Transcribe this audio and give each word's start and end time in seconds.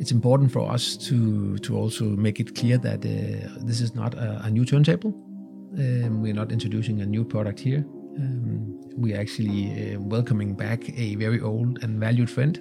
it's 0.00 0.12
important 0.12 0.50
for 0.50 0.68
us 0.72 0.96
to 0.96 1.58
to 1.58 1.76
also 1.76 2.04
make 2.04 2.40
it 2.40 2.56
clear 2.56 2.78
that 2.78 3.04
uh, 3.04 3.48
this 3.66 3.80
is 3.80 3.94
not 3.94 4.14
a, 4.14 4.40
a 4.44 4.50
new 4.50 4.64
turntable. 4.64 5.12
Um, 5.78 6.22
we're 6.22 6.34
not 6.34 6.50
introducing 6.50 7.00
a 7.02 7.06
new 7.06 7.24
product 7.24 7.60
here. 7.60 7.84
Um, 8.18 8.80
we're 8.96 9.20
actually 9.20 9.94
uh, 9.94 10.00
welcoming 10.00 10.54
back 10.54 10.88
a 10.98 11.14
very 11.16 11.40
old 11.40 11.82
and 11.82 12.00
valued 12.00 12.30
friend. 12.30 12.58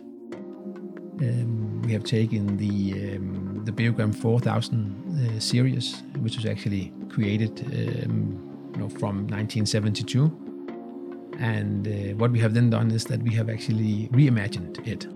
Um, 1.22 1.82
we 1.82 1.94
have 1.94 2.04
taken 2.04 2.58
the 2.58 3.16
um, 3.16 3.64
the 3.64 3.72
Beogram 3.72 4.14
4000 4.14 5.38
uh, 5.38 5.40
series, 5.40 6.04
which 6.20 6.36
was 6.36 6.46
actually 6.46 6.92
created 7.10 7.62
um, 7.66 8.72
you 8.74 8.82
know, 8.82 8.90
from 8.90 9.28
1972. 9.28 10.32
And 11.40 11.88
uh, 11.88 12.16
what 12.18 12.32
we 12.32 12.40
have 12.40 12.54
then 12.54 12.70
done 12.70 12.92
is 12.92 13.06
that 13.06 13.24
we 13.24 13.34
have 13.36 13.50
actually 13.50 14.10
reimagined 14.12 14.86
it. 14.86 15.08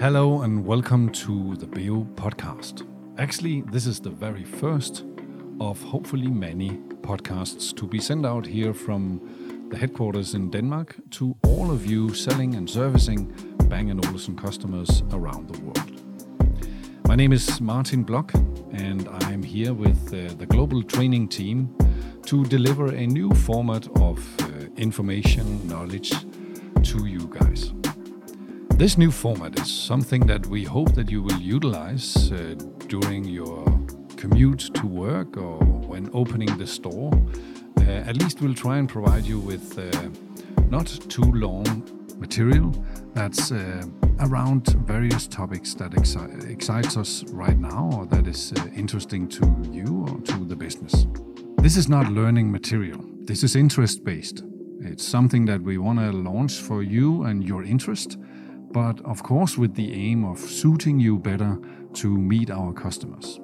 Hello 0.00 0.42
and 0.42 0.64
welcome 0.64 1.10
to 1.10 1.56
the 1.56 1.66
Beo 1.66 2.06
podcast. 2.14 2.86
Actually, 3.18 3.62
this 3.62 3.84
is 3.84 3.98
the 3.98 4.10
very 4.10 4.44
first 4.44 5.04
of 5.60 5.82
hopefully 5.82 6.28
many 6.28 6.78
podcasts 7.00 7.74
to 7.74 7.84
be 7.84 7.98
sent 7.98 8.24
out 8.24 8.46
here 8.46 8.72
from 8.72 9.20
the 9.70 9.76
headquarters 9.76 10.34
in 10.34 10.50
Denmark 10.50 10.94
to 11.10 11.34
all 11.42 11.72
of 11.72 11.84
you 11.84 12.14
selling 12.14 12.54
and 12.54 12.70
servicing 12.70 13.26
Bang 13.64 13.90
& 14.00 14.06
Olufsen 14.06 14.36
customers 14.36 15.02
around 15.10 15.48
the 15.48 15.60
world. 15.64 16.00
My 17.08 17.16
name 17.16 17.32
is 17.32 17.60
Martin 17.60 18.04
Bloch 18.04 18.32
and 18.70 19.08
I'm 19.22 19.42
here 19.42 19.74
with 19.74 20.14
uh, 20.14 20.32
the 20.38 20.46
global 20.46 20.80
training 20.84 21.26
team 21.26 21.76
to 22.26 22.44
deliver 22.44 22.94
a 22.94 23.04
new 23.04 23.32
format 23.32 23.88
of 23.96 24.20
uh, 24.42 24.46
information, 24.76 25.66
knowledge 25.66 26.12
to 26.84 27.06
you 27.06 27.26
guys. 27.40 27.72
This 28.78 28.96
new 28.96 29.10
format 29.10 29.58
is 29.58 29.68
something 29.68 30.24
that 30.28 30.46
we 30.46 30.62
hope 30.62 30.94
that 30.94 31.10
you 31.10 31.20
will 31.20 31.40
utilize 31.40 32.30
uh, 32.30 32.54
during 32.86 33.24
your 33.24 33.64
commute 34.16 34.70
to 34.74 34.86
work 34.86 35.36
or 35.36 35.58
when 35.58 36.08
opening 36.12 36.56
the 36.58 36.66
store. 36.68 37.10
Uh, 37.80 37.82
at 37.90 38.16
least 38.16 38.40
we'll 38.40 38.54
try 38.54 38.78
and 38.78 38.88
provide 38.88 39.24
you 39.24 39.40
with 39.40 39.76
uh, 39.76 40.08
not 40.70 40.86
too 41.08 41.28
long 41.32 41.64
material 42.18 42.72
that's 43.14 43.50
uh, 43.50 43.82
around 44.20 44.68
various 44.86 45.26
topics 45.26 45.74
that 45.74 45.90
exci- 45.90 46.48
excites 46.48 46.96
us 46.96 47.24
right 47.32 47.58
now 47.58 47.90
or 47.94 48.06
that 48.06 48.28
is 48.28 48.52
uh, 48.52 48.64
interesting 48.76 49.26
to 49.26 49.44
you 49.72 50.06
or 50.08 50.20
to 50.20 50.44
the 50.44 50.54
business. 50.54 51.04
This 51.56 51.76
is 51.76 51.88
not 51.88 52.12
learning 52.12 52.52
material. 52.52 53.04
This 53.24 53.42
is 53.42 53.56
interest 53.56 54.04
based. 54.04 54.44
It's 54.80 55.04
something 55.04 55.46
that 55.46 55.60
we 55.60 55.78
want 55.78 55.98
to 55.98 56.12
launch 56.12 56.60
for 56.60 56.84
you 56.84 57.24
and 57.24 57.42
your 57.42 57.64
interest 57.64 58.16
but 58.72 59.00
of 59.04 59.22
course 59.22 59.56
with 59.56 59.74
the 59.74 59.92
aim 59.92 60.24
of 60.24 60.38
suiting 60.38 61.00
you 61.00 61.18
better 61.18 61.58
to 61.94 62.08
meet 62.16 62.50
our 62.50 62.72
customers. 62.72 63.40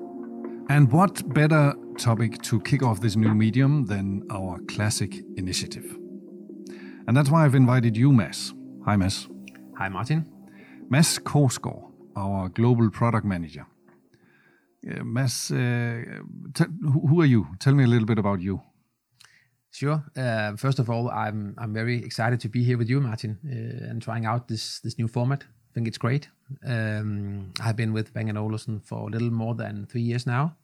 And 0.68 0.90
what 0.90 1.32
better 1.34 1.74
topic 1.98 2.40
to 2.42 2.60
kick 2.60 2.82
off 2.82 3.00
this 3.00 3.16
new 3.16 3.34
medium 3.34 3.84
than 3.86 4.22
our 4.30 4.58
classic 4.60 5.22
initiative? 5.36 5.96
And 7.06 7.16
that's 7.16 7.30
why 7.30 7.44
I've 7.44 7.54
invited 7.54 7.96
you, 7.96 8.12
Mads. 8.12 8.54
Hi, 8.86 8.96
Mads. 8.96 9.28
Hi, 9.76 9.88
Martin. 9.88 10.26
Mads 10.88 11.18
Kogsgaard, 11.18 11.90
our 12.16 12.48
global 12.48 12.90
product 12.90 13.26
manager. 13.26 13.66
Uh, 14.90 15.04
Mads, 15.04 15.50
uh, 15.50 16.02
t- 16.54 16.64
who 16.82 17.20
are 17.20 17.26
you? 17.26 17.46
Tell 17.58 17.74
me 17.74 17.84
a 17.84 17.86
little 17.86 18.06
bit 18.06 18.18
about 18.18 18.40
you. 18.40 18.60
Sure. 19.74 20.04
Uh, 20.16 20.54
first 20.56 20.78
of 20.78 20.88
all, 20.88 21.10
I'm 21.10 21.56
I'm 21.58 21.74
very 21.74 21.96
excited 22.04 22.38
to 22.40 22.48
be 22.48 22.62
here 22.62 22.78
with 22.78 22.88
you, 22.88 23.00
Martin, 23.00 23.38
uh, 23.44 23.90
and 23.90 24.00
trying 24.00 24.24
out 24.24 24.46
this 24.46 24.78
this 24.78 24.98
new 24.98 25.08
format. 25.08 25.42
I 25.42 25.72
think 25.74 25.88
it's 25.88 25.98
great. 25.98 26.28
Um, 26.64 27.52
I've 27.60 27.74
been 27.74 27.92
with 27.92 28.12
Bang 28.14 28.36
& 28.36 28.38
Olufsen 28.38 28.80
for 28.84 29.08
a 29.08 29.10
little 29.10 29.32
more 29.32 29.56
than 29.56 29.86
three 29.86 30.02
years 30.02 30.26
now, 30.26 30.56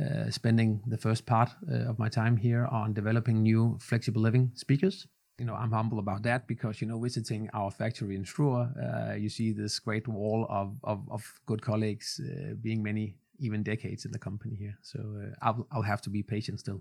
uh, 0.00 0.30
spending 0.30 0.80
the 0.86 0.96
first 0.96 1.26
part 1.26 1.50
uh, 1.70 1.90
of 1.90 1.98
my 1.98 2.08
time 2.08 2.38
here 2.38 2.64
on 2.70 2.94
developing 2.94 3.42
new 3.42 3.76
flexible 3.80 4.22
living 4.22 4.50
speakers. 4.54 5.06
You 5.38 5.44
know, 5.44 5.54
I'm 5.54 5.72
humble 5.72 5.98
about 5.98 6.22
that 6.22 6.46
because 6.46 6.80
you 6.80 6.86
know, 6.88 6.98
visiting 6.98 7.50
our 7.52 7.70
factory 7.70 8.16
in 8.16 8.24
Struer, 8.24 8.64
uh, 8.78 9.14
you 9.14 9.28
see 9.28 9.52
this 9.52 9.78
great 9.78 10.08
wall 10.08 10.46
of 10.48 10.78
of, 10.84 11.00
of 11.10 11.40
good 11.44 11.60
colleagues, 11.60 12.18
uh, 12.18 12.54
being 12.62 12.82
many 12.82 13.16
even 13.40 13.62
decades 13.62 14.06
in 14.06 14.12
the 14.12 14.18
company 14.18 14.56
here. 14.56 14.78
So 14.80 14.98
I'll 15.42 15.66
I'll 15.70 15.88
have 15.88 16.00
to 16.02 16.10
be 16.10 16.22
patient 16.22 16.60
still. 16.60 16.80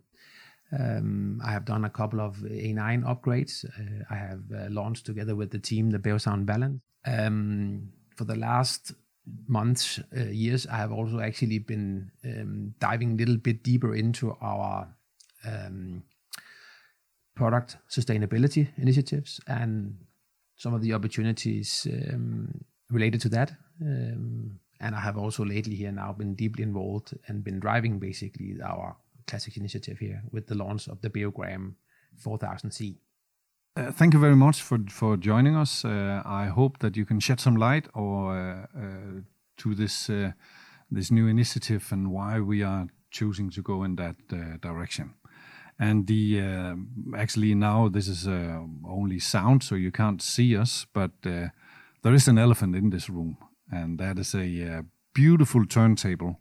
Um, 0.78 1.42
I 1.44 1.52
have 1.52 1.66
done 1.66 1.86
a 1.86 1.90
couple 1.90 2.22
of 2.22 2.38
A9 2.38 3.04
upgrades. 3.04 3.66
Uh, 3.66 4.04
I 4.10 4.16
have 4.16 4.44
uh, 4.56 4.70
launched 4.70 5.06
together 5.06 5.36
with 5.36 5.52
the 5.52 5.60
team 5.60 5.90
the 5.90 6.00
Beosound 6.00 6.46
Balance. 6.46 6.82
Um, 7.06 7.90
for 8.16 8.24
the 8.26 8.36
last 8.36 8.94
months, 9.48 10.00
uh, 10.16 10.26
years, 10.26 10.68
I 10.68 10.78
have 10.78 10.92
also 10.92 11.20
actually 11.20 11.60
been 11.60 12.12
um, 12.26 12.74
diving 12.80 13.14
a 13.14 13.16
little 13.16 13.38
bit 13.38 13.64
deeper 13.64 13.96
into 13.96 14.36
our 14.42 14.88
um, 15.46 16.04
product 17.36 17.78
sustainability 17.90 18.70
initiatives 18.78 19.40
and 19.48 19.98
some 20.56 20.74
of 20.74 20.82
the 20.82 20.94
opportunities 20.94 21.88
um, 21.92 22.64
related 22.90 23.20
to 23.22 23.30
that. 23.30 23.52
Um, 23.82 24.60
and 24.80 24.96
I 24.96 25.00
have 25.00 25.18
also 25.18 25.44
lately 25.44 25.76
here 25.76 25.92
now 25.92 26.14
been 26.14 26.36
deeply 26.36 26.64
involved 26.64 27.18
and 27.28 27.44
been 27.44 27.60
driving 27.60 28.00
basically 28.00 28.58
our 28.64 28.96
classic 29.28 29.58
initiative 29.58 30.00
here 30.00 30.24
with 30.32 30.48
the 30.48 30.56
launch 30.56 30.88
of 30.88 31.02
the 31.02 31.10
Beogram 31.10 31.76
4000C. 32.24 32.98
Uh, 33.78 33.90
thank 33.90 34.14
you 34.14 34.20
very 34.20 34.36
much 34.36 34.62
for 34.62 34.80
for 34.90 35.16
joining 35.16 35.56
us. 35.56 35.86
Uh, 35.86 36.22
I 36.26 36.48
hope 36.48 36.80
that 36.80 36.98
you 36.98 37.06
can 37.06 37.22
shed 37.22 37.40
some 37.40 37.56
light 37.56 37.88
or 37.94 38.36
uh, 38.36 38.66
uh 38.76 39.22
to 39.58 39.76
this 39.76 40.10
uh, 40.10 40.32
this 40.90 41.10
new 41.10 41.28
initiative 41.28 41.88
and 41.92 42.12
why 42.12 42.40
we 42.42 42.64
are 42.64 42.88
choosing 43.12 43.50
to 43.52 43.62
go 43.62 43.84
in 43.84 43.96
that 43.96 44.18
uh, 44.34 44.58
direction. 44.60 45.14
And 45.80 46.06
the 46.06 46.42
actually 47.18 47.56
now 47.56 47.90
this 47.90 48.08
is 48.08 48.28
only 48.86 49.20
sound, 49.20 49.64
so 49.64 49.76
you 49.76 49.92
can't 49.92 50.22
see 50.22 50.56
us, 50.56 50.86
but 50.94 51.12
there 51.24 52.14
is 52.14 52.28
an 52.28 52.38
elephant 52.38 52.76
in 52.76 52.92
this 52.92 53.10
room, 53.10 53.38
and 53.72 53.98
that 53.98 54.20
is 54.20 54.36
a 54.36 54.84
beautiful 55.14 55.66
turntable 55.66 56.40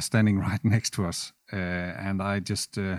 standing 0.00 0.38
right 0.48 0.64
next 0.64 0.92
to 0.94 1.06
us. 1.06 1.32
Uh, 1.52 1.56
and 1.56 2.22
I 2.22 2.40
just 2.40 2.78
uh, 2.78 2.98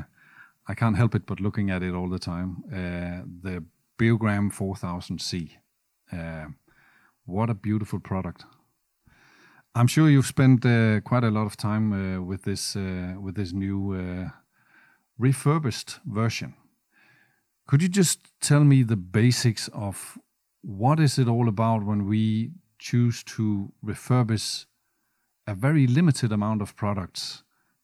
I 0.68 0.74
can't 0.74 0.98
help 0.98 1.16
it 1.16 1.26
but 1.26 1.40
looking 1.40 1.70
at 1.70 1.84
it 1.84 1.94
all 1.94 2.10
the 2.10 2.20
time. 2.20 2.64
Uh, 2.72 3.26
the 3.44 3.64
Beogram 3.98 4.52
4000C. 4.52 5.52
what 7.26 7.50
a 7.50 7.54
beautiful 7.54 8.00
product. 8.00 8.46
I'm 9.76 9.88
sure 9.88 10.10
you've 10.10 10.26
spent 10.26 10.66
uh, 10.66 11.02
quite 11.02 11.24
a 11.24 11.30
lot 11.30 11.46
of 11.46 11.56
time 11.56 11.94
uh, 11.94 12.22
with 12.22 12.44
this 12.44 12.76
uh, 12.76 13.14
with 13.20 13.36
this 13.36 13.54
new 13.54 14.32
refurbished 15.20 16.00
version. 16.06 16.56
Could 17.68 17.82
you 17.82 17.90
just 17.90 18.20
tell 18.40 18.64
me 18.64 18.84
the 18.84 18.96
basics 18.96 19.68
of 19.74 20.18
what 20.62 21.00
is 21.00 21.20
it 21.20 21.28
all 21.28 21.48
about 21.48 21.84
when 21.84 22.08
we 22.08 22.52
choose 22.80 23.24
to 23.24 23.72
refurbish 23.86 24.66
a 25.46 25.54
very 25.54 25.86
limited 25.86 26.32
amount 26.32 26.62
of 26.62 26.76
products 26.76 27.44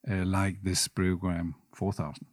uh, 0.09 0.25
like 0.25 0.63
this 0.63 0.87
Beogram 0.87 1.55
4000? 1.73 2.25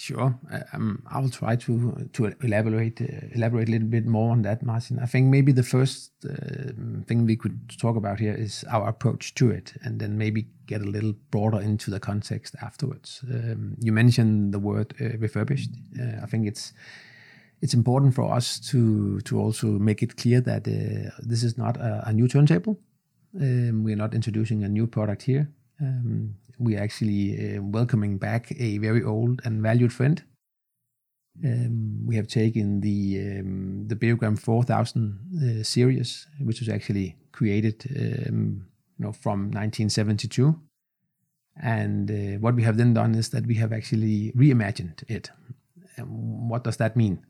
Sure, 0.00 0.38
um, 0.72 1.02
I 1.10 1.18
will 1.18 1.28
try 1.28 1.56
to 1.56 2.08
to 2.12 2.32
elaborate 2.40 3.00
uh, 3.00 3.26
elaborate 3.34 3.68
a 3.68 3.72
little 3.72 3.88
bit 3.88 4.06
more 4.06 4.30
on 4.30 4.42
that, 4.42 4.62
Martin. 4.62 5.00
I 5.00 5.06
think 5.06 5.26
maybe 5.26 5.50
the 5.50 5.64
first 5.64 6.12
uh, 6.24 6.70
thing 7.08 7.26
we 7.26 7.34
could 7.34 7.76
talk 7.80 7.96
about 7.96 8.20
here 8.20 8.32
is 8.32 8.64
our 8.70 8.88
approach 8.88 9.34
to 9.34 9.50
it, 9.50 9.74
and 9.82 9.98
then 9.98 10.16
maybe 10.16 10.46
get 10.66 10.82
a 10.82 10.84
little 10.84 11.14
broader 11.32 11.60
into 11.60 11.90
the 11.90 11.98
context 11.98 12.54
afterwards. 12.62 13.24
Um, 13.28 13.74
you 13.80 13.90
mentioned 13.90 14.54
the 14.54 14.60
word 14.60 14.94
uh, 15.00 15.18
refurbished. 15.18 15.70
Uh, 16.00 16.22
I 16.22 16.26
think 16.26 16.46
it's 16.46 16.72
it's 17.60 17.74
important 17.74 18.14
for 18.14 18.32
us 18.32 18.60
to 18.70 19.20
to 19.22 19.40
also 19.40 19.66
make 19.66 20.00
it 20.00 20.16
clear 20.16 20.40
that 20.42 20.68
uh, 20.68 21.10
this 21.18 21.42
is 21.42 21.58
not 21.58 21.76
a, 21.76 22.04
a 22.06 22.12
new 22.12 22.28
turntable. 22.28 22.78
Um, 23.34 23.82
we're 23.82 23.96
not 23.96 24.14
introducing 24.14 24.62
a 24.62 24.68
new 24.68 24.86
product 24.86 25.22
here. 25.22 25.48
Um, 25.80 26.34
we're 26.58 26.82
actually 26.82 27.56
uh, 27.56 27.62
welcoming 27.62 28.18
back 28.18 28.52
a 28.58 28.78
very 28.78 29.02
old 29.02 29.40
and 29.44 29.62
valued 29.62 29.92
friend. 29.92 30.22
Um, 31.44 32.04
we 32.04 32.16
have 32.16 32.26
taken 32.26 32.80
the 32.80 33.38
um, 33.40 33.86
the 33.86 33.94
Beogram 33.94 34.36
4000 34.36 35.60
uh, 35.60 35.62
series, 35.62 36.26
which 36.40 36.58
was 36.58 36.68
actually 36.68 37.16
created, 37.30 37.84
um, 37.96 38.66
you 38.98 39.04
know, 39.04 39.12
from 39.12 39.50
1972. 39.52 40.58
And 41.62 42.10
uh, 42.10 42.38
what 42.40 42.56
we 42.56 42.64
have 42.64 42.76
then 42.76 42.94
done 42.94 43.14
is 43.14 43.28
that 43.30 43.46
we 43.46 43.54
have 43.54 43.72
actually 43.72 44.32
reimagined 44.36 45.04
it. 45.08 45.30
And 45.96 46.48
what 46.48 46.64
does 46.64 46.76
that 46.78 46.96
mean? 46.96 47.24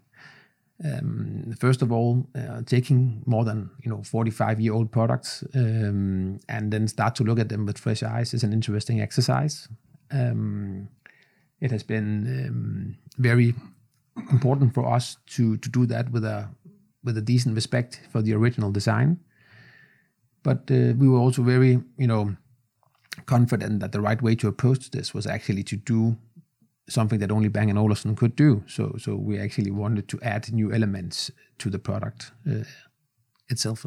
Um, 0.84 1.54
first 1.58 1.82
of 1.82 1.90
all, 1.90 2.28
uh, 2.36 2.62
taking 2.64 3.22
more 3.26 3.44
than 3.44 3.70
you 3.82 3.90
know 3.90 4.02
45 4.02 4.60
year 4.60 4.74
old 4.74 4.92
products 4.92 5.44
um, 5.54 6.38
and 6.48 6.72
then 6.72 6.86
start 6.86 7.14
to 7.16 7.24
look 7.24 7.40
at 7.40 7.48
them 7.48 7.66
with 7.66 7.78
fresh 7.78 8.02
eyes 8.02 8.32
is 8.32 8.44
an 8.44 8.52
interesting 8.52 9.00
exercise. 9.00 9.68
Um, 10.10 10.88
it 11.60 11.72
has 11.72 11.82
been 11.82 12.46
um, 12.46 12.96
very 13.16 13.54
important 14.30 14.74
for 14.74 14.86
us 14.86 15.16
to 15.34 15.56
to 15.56 15.68
do 15.68 15.86
that 15.86 16.12
with 16.12 16.24
a 16.24 16.48
with 17.04 17.18
a 17.18 17.22
decent 17.22 17.54
respect 17.54 18.00
for 18.12 18.22
the 18.22 18.34
original 18.34 18.70
design. 18.70 19.18
but 20.42 20.70
uh, 20.70 20.94
we 20.96 21.08
were 21.08 21.18
also 21.18 21.42
very, 21.42 21.82
you 21.96 22.06
know, 22.06 22.34
confident 23.26 23.80
that 23.80 23.92
the 23.92 24.00
right 24.00 24.22
way 24.22 24.34
to 24.34 24.48
approach 24.48 24.90
this 24.90 25.12
was 25.12 25.26
actually 25.26 25.62
to 25.64 25.76
do 25.76 26.16
something 26.88 27.18
that 27.20 27.30
only 27.30 27.48
Bang 27.48 27.76
& 27.76 27.78
Olufsen 27.78 28.16
could 28.16 28.34
do. 28.36 28.62
So, 28.66 28.94
so 28.98 29.14
we 29.14 29.38
actually 29.38 29.70
wanted 29.70 30.08
to 30.08 30.18
add 30.22 30.52
new 30.52 30.72
elements 30.72 31.30
to 31.58 31.70
the 31.70 31.78
product 31.78 32.32
uh, 32.50 32.64
itself. 33.48 33.86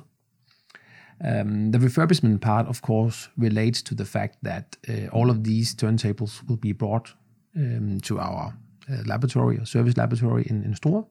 Um, 1.24 1.71
the 1.71 1.77
refurbishment 1.77 2.42
part, 2.42 2.68
of 2.68 2.81
course, 2.81 3.30
relates 3.38 3.81
to 3.83 3.95
the 3.95 4.06
fact 4.06 4.38
that 4.42 4.77
uh, 4.89 5.07
all 5.12 5.30
of 5.30 5.44
these 5.44 5.75
turntables 5.75 6.48
will 6.48 6.57
be 6.57 6.74
brought 6.74 7.13
um, 7.56 8.00
to 8.01 8.19
our 8.19 8.57
uh, 8.89 9.04
laboratory 9.06 9.57
or 9.57 9.65
service 9.65 9.97
laboratory 9.97 10.45
in, 10.50 10.63
in 10.63 10.74
Struer, 10.74 11.06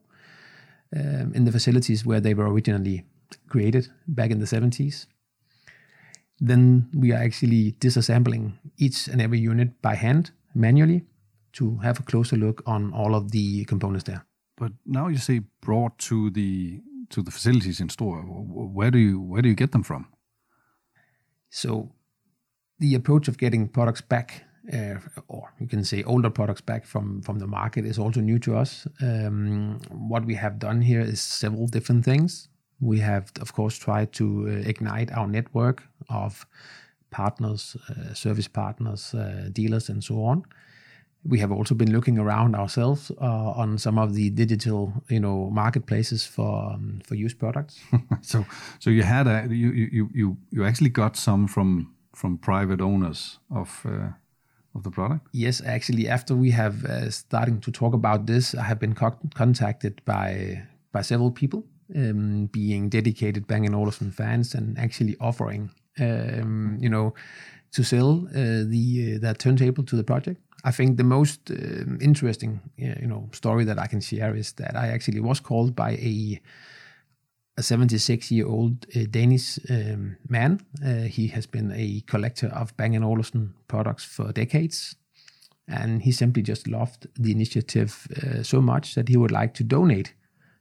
um, 0.96 1.32
in 1.34 1.44
the 1.44 1.52
facilities 1.52 2.04
where 2.04 2.20
they 2.20 2.34
were 2.34 2.50
originally 2.50 3.04
created 3.48 3.88
back 4.08 4.30
in 4.30 4.40
the 4.40 4.46
70s. 4.46 5.06
Then 6.40 6.88
we 6.94 7.12
are 7.12 7.22
actually 7.22 7.72
disassembling 7.72 8.54
each 8.78 9.06
and 9.06 9.20
every 9.20 9.38
unit 9.38 9.80
by 9.82 9.94
hand 9.94 10.32
manually 10.54 11.04
to 11.52 11.76
have 11.78 12.00
a 12.00 12.02
closer 12.02 12.36
look 12.36 12.62
on 12.66 12.92
all 12.92 13.14
of 13.14 13.30
the 13.30 13.64
components 13.64 14.04
there. 14.04 14.24
But 14.56 14.72
now 14.84 15.08
you 15.08 15.18
say 15.18 15.40
brought 15.60 15.98
to 15.98 16.30
the 16.30 16.82
to 17.10 17.22
the 17.22 17.30
facilities 17.30 17.80
in 17.80 17.88
Struer. 17.88 18.22
Where 18.26 18.90
do 18.90 18.98
you 18.98 19.20
where 19.20 19.42
do 19.42 19.48
you 19.48 19.54
get 19.54 19.72
them 19.72 19.82
from? 19.82 20.06
So 21.48 21.92
the 22.78 22.94
approach 22.94 23.28
of 23.28 23.36
getting 23.38 23.68
products 23.68 24.00
back, 24.00 24.44
uh, 24.72 24.96
or 25.28 25.52
you 25.58 25.66
can 25.66 25.84
say 25.84 26.02
older 26.04 26.30
products 26.30 26.60
back 26.60 26.86
from 26.86 27.22
from 27.22 27.38
the 27.38 27.46
market, 27.46 27.84
is 27.84 27.98
also 27.98 28.20
new 28.20 28.38
to 28.38 28.56
us. 28.56 28.86
Um, 29.00 29.80
what 29.90 30.24
we 30.24 30.34
have 30.34 30.58
done 30.58 30.82
here 30.82 31.00
is 31.00 31.20
several 31.20 31.66
different 31.66 32.04
things. 32.04 32.48
We 32.80 33.00
have, 33.00 33.32
of 33.40 33.52
course, 33.52 33.76
tried 33.78 34.12
to 34.12 34.24
uh, 34.24 34.68
ignite 34.68 35.12
our 35.12 35.26
network 35.26 35.82
of 36.08 36.46
partners, 37.10 37.76
uh, 37.88 38.14
service 38.14 38.48
partners, 38.48 39.14
uh, 39.14 39.50
dealers, 39.52 39.88
and 39.88 40.02
so 40.02 40.24
on 40.24 40.44
we 41.24 41.38
have 41.38 41.52
also 41.52 41.74
been 41.74 41.92
looking 41.92 42.18
around 42.18 42.54
ourselves 42.54 43.10
uh, 43.20 43.50
on 43.60 43.78
some 43.78 43.98
of 43.98 44.14
the 44.14 44.30
digital, 44.30 44.92
you 45.08 45.20
know, 45.20 45.50
marketplaces 45.50 46.26
for 46.26 46.72
um, 46.72 47.00
for 47.04 47.14
used 47.14 47.38
products. 47.38 47.80
so, 48.22 48.44
so 48.78 48.90
you 48.90 49.02
had 49.02 49.26
a 49.26 49.46
you 49.48 49.70
you 49.70 50.08
you 50.14 50.36
you 50.50 50.64
actually 50.64 50.90
got 50.90 51.16
some 51.16 51.46
from 51.46 51.94
from 52.14 52.38
private 52.38 52.80
owners 52.80 53.38
of. 53.50 53.84
Uh, 53.84 54.12
of 54.72 54.84
the 54.84 54.90
product? 54.90 55.26
Yes, 55.32 55.60
actually, 55.66 56.08
after 56.08 56.36
we 56.36 56.52
have 56.52 56.84
uh, 56.84 57.10
starting 57.10 57.60
to 57.60 57.72
talk 57.72 57.92
about 57.92 58.26
this, 58.26 58.54
I 58.54 58.62
have 58.62 58.78
been 58.78 58.94
co 58.94 59.16
contacted 59.34 60.00
by 60.04 60.62
by 60.92 61.02
several 61.02 61.32
people, 61.32 61.64
um, 61.96 62.46
being 62.52 62.88
dedicated 62.88 63.46
Bang 63.46 63.74
& 63.74 63.74
Olufsen 63.74 64.12
fans, 64.12 64.54
and 64.54 64.78
actually 64.78 65.16
offering, 65.20 65.70
um, 65.98 66.78
you 66.80 66.88
know, 66.88 67.14
to 67.72 67.82
sell 67.82 68.26
uh, 68.28 68.64
the 68.64 69.16
uh, 69.16 69.18
that 69.20 69.38
turntable 69.38 69.84
to 69.84 69.96
the 69.96 70.04
project. 70.04 70.40
I 70.64 70.70
think 70.72 70.96
the 70.96 71.04
most 71.04 71.50
uh, 71.50 71.54
interesting, 72.00 72.60
you 72.76 73.06
know, 73.06 73.28
story 73.32 73.64
that 73.64 73.78
I 73.78 73.86
can 73.86 74.00
share 74.00 74.34
is 74.36 74.52
that 74.54 74.76
I 74.76 74.88
actually 74.88 75.20
was 75.20 75.40
called 75.40 75.74
by 75.74 75.92
a 75.92 76.40
a 77.60 77.62
76 77.62 78.30
year 78.30 78.46
old 78.46 78.86
uh, 78.96 79.04
Danish 79.10 79.58
um, 79.68 80.16
man. 80.28 80.60
Uh, 80.84 81.02
he 81.02 81.28
has 81.28 81.46
been 81.46 81.72
a 81.72 82.02
collector 82.06 82.48
of 82.48 82.76
Bang 82.76 83.02
& 83.02 83.04
Olufsen 83.04 83.54
products 83.68 84.04
for 84.04 84.32
decades. 84.32 84.96
And 85.68 86.02
he 86.02 86.12
simply 86.12 86.42
just 86.42 86.66
loved 86.66 87.06
the 87.16 87.30
initiative 87.30 88.08
uh, 88.16 88.42
so 88.42 88.60
much 88.60 88.94
that 88.94 89.08
he 89.08 89.16
would 89.16 89.30
like 89.30 89.54
to 89.54 89.64
donate 89.64 90.14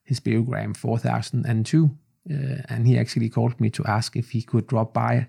his 0.03 0.19
Beogram 0.19 0.75
4002. 0.75 1.89
Uh, 2.29 2.33
and 2.69 2.85
he 2.85 2.99
actually 2.99 3.29
called 3.29 3.59
me 3.59 3.69
to 3.69 3.85
ask 3.85 4.15
if 4.15 4.31
he 4.31 4.41
could 4.41 4.67
drop 4.67 4.93
by 4.93 5.27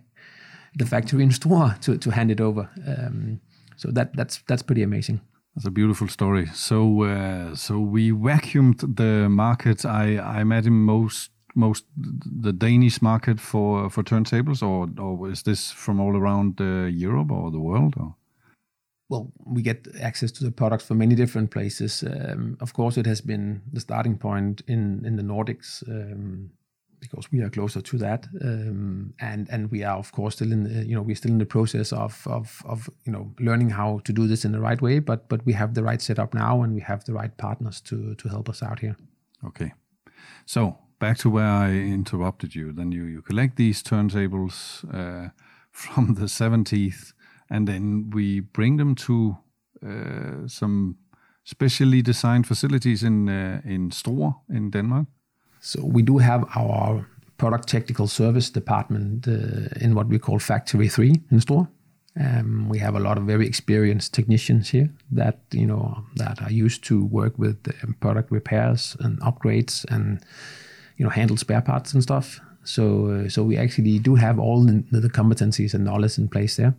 the 0.74 0.86
factory 0.86 1.22
in 1.22 1.30
Struer 1.30 1.80
to, 1.80 1.96
to 1.96 2.10
hand 2.10 2.30
it 2.30 2.40
over. 2.40 2.68
Um, 2.86 3.40
so 3.80 3.90
that 3.92 4.14
that's 4.14 4.42
that's 4.46 4.62
pretty 4.62 4.82
amazing. 4.82 5.20
That's 5.54 5.66
a 5.66 5.70
beautiful 5.70 6.08
story. 6.08 6.46
So 6.54 7.02
uh, 7.02 7.54
so 7.54 7.80
we 7.80 8.12
vacuumed 8.12 8.96
the 8.96 9.28
market. 9.28 9.84
I 9.84 10.16
I 10.16 10.40
imagine 10.40 10.74
most 10.74 11.30
most 11.54 11.86
the 12.42 12.52
Danish 12.52 13.00
market 13.02 13.40
for 13.40 13.90
for 13.90 14.04
turntables, 14.04 14.62
or 14.62 14.88
or 14.98 15.30
is 15.30 15.42
this 15.42 15.72
from 15.72 16.00
all 16.00 16.16
around 16.16 16.60
uh, 16.60 16.86
Europe 17.06 17.32
or 17.32 17.50
the 17.50 17.60
world? 17.60 17.94
Or? 17.96 18.14
Well, 19.08 19.32
we 19.44 19.62
get 19.62 19.88
access 20.00 20.32
to 20.32 20.44
the 20.44 20.52
products 20.52 20.84
from 20.86 20.98
many 20.98 21.14
different 21.16 21.50
places. 21.50 22.04
Um, 22.04 22.56
of 22.60 22.72
course, 22.72 23.00
it 23.00 23.06
has 23.06 23.22
been 23.22 23.62
the 23.72 23.80
starting 23.80 24.18
point 24.18 24.62
in 24.66 25.04
in 25.06 25.16
the 25.16 25.24
Nordics. 25.24 25.82
Um, 25.88 26.50
because 27.00 27.32
we 27.32 27.40
are 27.40 27.50
closer 27.50 27.80
to 27.80 27.98
that, 27.98 28.26
um, 28.42 29.14
and 29.18 29.48
and 29.50 29.70
we 29.70 29.84
are 29.84 29.98
of 29.98 30.12
course 30.12 30.34
still 30.36 30.52
in 30.52 30.64
the, 30.64 30.86
you 30.86 30.94
know 30.94 31.02
we're 31.02 31.16
still 31.16 31.32
in 31.32 31.38
the 31.38 31.46
process 31.46 31.92
of 31.92 32.26
of 32.26 32.62
of 32.64 32.88
you 33.04 33.12
know 33.12 33.32
learning 33.38 33.70
how 33.70 34.00
to 34.04 34.12
do 34.12 34.26
this 34.26 34.44
in 34.44 34.52
the 34.52 34.60
right 34.60 34.80
way. 34.82 35.00
But 35.00 35.28
but 35.28 35.44
we 35.46 35.52
have 35.54 35.74
the 35.74 35.82
right 35.82 36.02
setup 36.02 36.34
now, 36.34 36.62
and 36.62 36.74
we 36.74 36.80
have 36.80 37.04
the 37.04 37.12
right 37.12 37.36
partners 37.36 37.80
to 37.82 38.14
to 38.14 38.28
help 38.28 38.48
us 38.48 38.62
out 38.62 38.80
here. 38.80 38.96
Okay, 39.44 39.72
so 40.46 40.78
back 40.98 41.18
to 41.18 41.30
where 41.30 41.68
I 41.68 41.70
interrupted 41.70 42.54
you. 42.54 42.72
Then 42.72 42.92
you 42.92 43.04
you 43.04 43.22
collect 43.22 43.56
these 43.56 43.82
turntables 43.82 44.84
uh, 44.94 45.30
from 45.70 46.14
the 46.14 46.26
70th, 46.26 47.12
and 47.48 47.66
then 47.66 48.10
we 48.14 48.40
bring 48.40 48.78
them 48.78 48.94
to 48.94 49.36
uh, 49.86 50.46
some 50.46 50.96
specially 51.44 52.02
designed 52.02 52.46
facilities 52.46 53.02
in 53.02 53.28
uh, 53.28 53.60
in 53.64 53.90
Struer 53.90 54.34
in 54.48 54.70
Denmark. 54.70 55.06
So 55.60 55.84
we 55.84 56.02
do 56.02 56.18
have 56.18 56.44
our 56.56 57.06
product 57.36 57.68
technical 57.68 58.06
service 58.06 58.50
department 58.50 59.28
uh, 59.28 59.68
in 59.80 59.94
what 59.94 60.08
we 60.08 60.18
call 60.18 60.38
Factory 60.38 60.88
3 60.88 61.20
in 61.30 61.40
Struer. 61.40 61.68
Um, 62.18 62.68
we 62.68 62.78
have 62.78 62.96
a 62.96 63.00
lot 63.00 63.18
of 63.18 63.24
very 63.24 63.46
experienced 63.46 64.12
technicians 64.12 64.70
here 64.70 64.90
that 65.12 65.38
you 65.52 65.66
know 65.66 66.04
that 66.16 66.42
are 66.42 66.50
used 66.50 66.82
to 66.84 67.04
work 67.04 67.38
with 67.38 67.56
um, 67.82 67.94
product 68.00 68.32
repairs 68.32 68.96
and 69.00 69.20
upgrades 69.20 69.84
and 69.90 70.20
you 70.96 71.04
know 71.04 71.10
handle 71.10 71.36
spare 71.36 71.62
parts 71.62 71.94
and 71.94 72.02
stuff. 72.02 72.40
So 72.64 73.06
uh, 73.06 73.28
so 73.28 73.44
we 73.44 73.56
actually 73.56 74.00
do 74.00 74.16
have 74.16 74.40
all 74.40 74.64
the, 74.64 74.84
the 74.90 75.08
competencies 75.08 75.72
and 75.72 75.84
knowledge 75.84 76.18
in 76.18 76.28
place 76.28 76.56
there. 76.56 76.74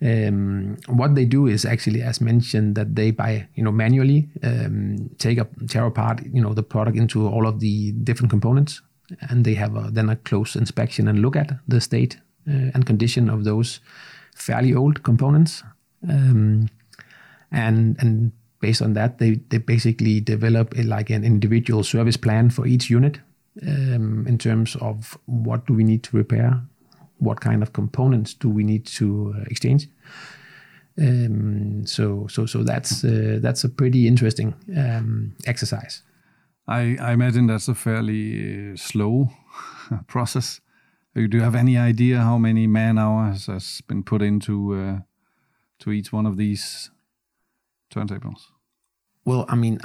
Um, 0.00 0.76
what 0.86 1.14
they 1.14 1.24
do 1.24 1.46
is 1.46 1.64
actually, 1.64 2.02
as 2.02 2.20
mentioned, 2.20 2.76
that 2.76 2.94
they 2.94 3.10
by 3.10 3.48
you 3.54 3.64
know 3.64 3.72
manually 3.72 4.28
um, 4.42 5.10
take 5.18 5.38
up 5.38 5.48
tear 5.68 5.86
apart 5.86 6.20
you 6.32 6.40
know 6.40 6.54
the 6.54 6.62
product 6.62 6.96
into 6.96 7.26
all 7.26 7.46
of 7.46 7.58
the 7.58 7.92
different 7.92 8.30
components, 8.30 8.80
and 9.28 9.44
they 9.44 9.54
have 9.54 9.76
a, 9.76 9.90
then 9.90 10.08
a 10.08 10.16
close 10.16 10.54
inspection 10.54 11.08
and 11.08 11.20
look 11.20 11.36
at 11.36 11.52
the 11.66 11.80
state 11.80 12.18
uh, 12.48 12.70
and 12.74 12.86
condition 12.86 13.28
of 13.28 13.44
those 13.44 13.80
fairly 14.36 14.72
old 14.72 15.02
components, 15.02 15.64
um, 16.08 16.68
and 17.50 17.96
and 17.98 18.32
based 18.60 18.82
on 18.82 18.92
that, 18.94 19.18
they 19.18 19.40
they 19.48 19.58
basically 19.58 20.20
develop 20.20 20.78
a, 20.78 20.82
like 20.82 21.10
an 21.10 21.24
individual 21.24 21.82
service 21.82 22.16
plan 22.16 22.50
for 22.50 22.66
each 22.66 22.88
unit 22.88 23.20
um, 23.66 24.26
in 24.26 24.38
terms 24.38 24.76
of 24.76 25.18
what 25.26 25.66
do 25.66 25.74
we 25.74 25.84
need 25.84 26.02
to 26.04 26.16
repair, 26.16 26.60
what 27.18 27.40
kind 27.40 27.62
of 27.62 27.72
components 27.72 28.34
do 28.34 28.48
we 28.48 28.64
need 28.64 28.86
to 28.86 29.34
uh, 29.36 29.44
exchange. 29.50 29.88
Um, 31.00 31.86
so 31.86 32.26
so 32.28 32.46
so 32.46 32.64
that's 32.64 33.04
uh, 33.04 33.38
that's 33.40 33.64
a 33.64 33.68
pretty 33.68 34.06
interesting 34.06 34.54
um, 34.76 35.34
exercise. 35.46 36.02
I, 36.66 36.98
I 37.00 37.12
imagine 37.12 37.46
that's 37.46 37.68
a 37.68 37.74
fairly 37.74 38.72
uh, 38.72 38.76
slow 38.76 39.30
process. 40.06 40.60
Do 41.14 41.28
you 41.32 41.40
have 41.40 41.54
any 41.54 41.78
idea 41.78 42.18
how 42.18 42.38
many 42.38 42.66
man 42.66 42.98
hours 42.98 43.46
has 43.46 43.80
been 43.88 44.02
put 44.02 44.22
into 44.22 44.74
uh, 44.74 44.98
to 45.80 45.90
each 45.90 46.12
one 46.12 46.26
of 46.26 46.36
these 46.36 46.90
turntables? 47.90 48.52
Well, 49.28 49.44
I 49.50 49.56
mean, 49.56 49.78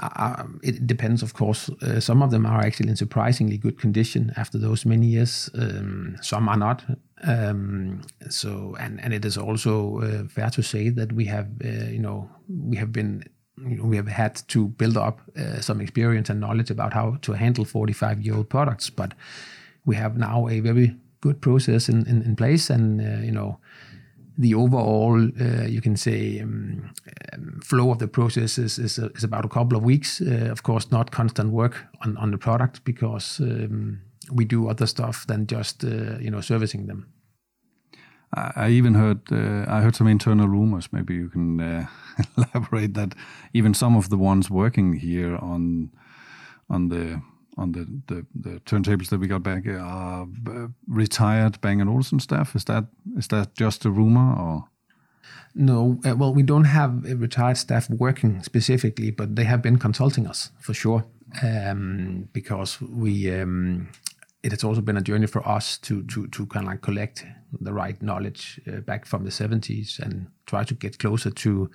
it 0.62 0.88
depends, 0.88 1.22
of 1.22 1.34
course. 1.34 1.70
Uh, 1.82 2.00
some 2.00 2.24
of 2.24 2.32
them 2.32 2.46
are 2.46 2.62
actually 2.62 2.88
in 2.88 2.96
surprisingly 2.96 3.58
good 3.58 3.78
condition 3.78 4.32
after 4.38 4.58
those 4.58 4.86
many 4.86 5.08
years. 5.08 5.50
Um, 5.54 6.16
some 6.22 6.48
are 6.48 6.56
not. 6.56 6.82
Um, 7.24 8.04
so, 8.30 8.78
and 8.80 9.02
and 9.04 9.14
it 9.14 9.26
is 9.26 9.38
also 9.38 10.00
uh, 10.00 10.30
fair 10.30 10.50
to 10.52 10.62
say 10.62 10.88
that 10.92 11.12
we 11.12 11.26
have, 11.26 11.48
uh, 11.62 11.90
you 11.92 12.00
know, 12.00 12.30
we 12.48 12.78
have 12.78 12.94
been, 12.94 13.26
you 13.58 13.76
know, 13.76 13.84
we 13.84 13.98
have 13.98 14.08
had 14.08 14.36
to 14.48 14.70
build 14.78 14.96
up 14.96 15.20
uh, 15.38 15.60
some 15.60 15.82
experience 15.82 16.30
and 16.30 16.40
knowledge 16.40 16.72
about 16.72 16.94
how 16.94 17.18
to 17.24 17.34
handle 17.34 17.66
45-year-old 17.66 18.48
products. 18.50 18.90
But 18.90 19.14
we 19.86 19.98
have 19.98 20.16
now 20.18 20.48
a 20.48 20.62
very 20.62 20.96
good 21.20 21.42
process 21.42 21.90
in 21.90 22.08
in, 22.08 22.22
in 22.22 22.36
place, 22.38 22.70
and 22.70 23.02
uh, 23.02 23.26
you 23.26 23.34
know 23.34 23.60
the 24.38 24.56
overall, 24.56 25.30
uh, 25.40 25.66
you 25.66 25.82
can 25.82 25.96
say, 25.96 26.40
um, 26.40 26.92
um, 27.34 27.60
flow 27.64 27.92
of 27.92 28.00
the 28.00 28.08
process 28.08 28.58
is, 28.58 28.80
is, 28.80 29.00
uh, 29.00 29.10
is, 29.16 29.24
about 29.24 29.46
a 29.46 29.50
couple 29.50 29.78
of 29.78 29.84
weeks. 29.84 30.22
Uh, 30.22 30.50
of 30.52 30.64
course, 30.64 30.92
not 30.92 31.12
constant 31.12 31.52
work 31.52 31.86
on, 32.02 32.18
on 32.18 32.32
the 32.32 32.38
product 32.38 32.84
because 32.84 33.40
um, 33.40 34.02
we 34.32 34.46
do 34.46 34.70
other 34.70 34.88
stuff 34.88 35.28
than 35.28 35.48
just 35.48 35.84
uh, 35.84 36.18
you 36.20 36.32
know 36.32 36.42
servicing 36.42 36.88
them. 36.88 37.08
I 38.36 38.70
even 38.70 38.96
heard 38.96 39.32
uh, 39.32 39.66
I 39.68 39.82
heard 39.82 39.96
some 39.96 40.08
internal 40.08 40.48
rumors. 40.48 40.92
Maybe 40.92 41.14
you 41.14 41.30
can 41.30 41.60
uh, 41.60 41.88
elaborate 42.38 42.96
that 42.96 43.14
even 43.54 43.74
some 43.74 43.96
of 43.96 44.10
the 44.10 44.18
ones 44.18 44.50
working 44.50 44.94
here 44.94 45.36
on 45.36 45.92
on 46.70 46.90
the 46.90 47.22
on 47.58 47.72
the, 47.74 47.86
the, 48.08 48.26
the 48.34 48.60
turntables 48.62 49.10
that 49.10 49.20
we 49.20 49.28
got 49.28 49.44
back 49.44 49.68
are 49.68 50.28
uh, 50.48 50.68
retired 50.88 51.62
Bang 51.62 51.82
& 51.82 51.88
Olufsen 51.88 52.20
staff. 52.20 52.56
Is 52.56 52.66
that 52.66 52.86
is 53.18 53.28
that 53.28 53.54
just 53.56 53.86
a 53.86 53.92
rumor 53.92 54.36
or? 54.36 54.66
No, 55.56 56.00
uh, 56.04 56.16
well, 56.16 56.34
we 56.34 56.42
don't 56.42 56.66
have 56.66 57.04
retired 57.04 57.58
staff 57.58 57.90
working 57.90 58.42
specifically, 58.42 59.12
but 59.12 59.36
they 59.36 59.44
have 59.44 59.62
been 59.62 59.78
consulting 59.78 60.26
us 60.26 60.50
for 60.60 60.74
sure, 60.74 61.06
um, 61.44 62.28
because 62.34 62.82
we 62.82 63.32
um, 63.40 63.90
it 64.42 64.52
has 64.52 64.64
also 64.64 64.82
been 64.82 64.98
a 64.98 65.02
journey 65.02 65.28
for 65.28 65.48
us 65.48 65.78
to 65.80 66.04
to 66.04 66.28
to 66.28 66.46
kind 66.48 66.66
of 66.66 66.72
like 66.72 66.82
collect 66.82 67.26
the 67.62 67.74
right 67.74 68.02
knowledge 68.02 68.60
uh, 68.68 68.80
back 68.82 69.06
from 69.06 69.24
the 69.24 69.30
70s 69.30 70.00
and 70.00 70.28
try 70.48 70.64
to 70.64 70.74
get 70.74 70.98
closer 70.98 71.30
to 71.30 71.70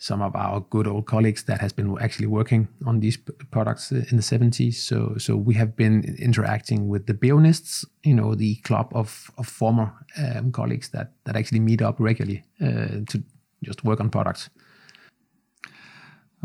some 0.00 0.22
of 0.22 0.34
our 0.34 0.60
good 0.70 0.86
old 0.86 1.04
colleagues 1.04 1.44
that 1.44 1.60
has 1.60 1.74
been 1.74 1.94
actually 2.00 2.26
working 2.26 2.66
on 2.86 3.00
these 3.00 3.18
products 3.50 3.92
in 3.92 4.16
the 4.16 4.22
70s. 4.22 4.74
So, 4.74 5.14
so 5.18 5.36
we 5.36 5.52
have 5.54 5.76
been 5.76 6.16
interacting 6.18 6.88
with 6.88 7.06
the 7.06 7.12
Beonists, 7.12 7.84
you 8.02 8.14
know, 8.14 8.34
the 8.34 8.56
club 8.64 8.90
of, 8.94 9.30
of 9.36 9.46
former 9.46 9.92
um, 10.16 10.52
colleagues 10.52 10.88
that, 10.88 11.12
that 11.24 11.36
actually 11.36 11.60
meet 11.60 11.82
up 11.82 11.96
regularly 11.98 12.44
uh, 12.62 13.04
to 13.10 13.22
just 13.62 13.84
work 13.84 14.00
on 14.00 14.08
products. 14.08 14.48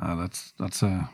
Uh, 0.02 0.16
that's 0.18 0.54
that's 0.60 0.84
a 0.84 1.10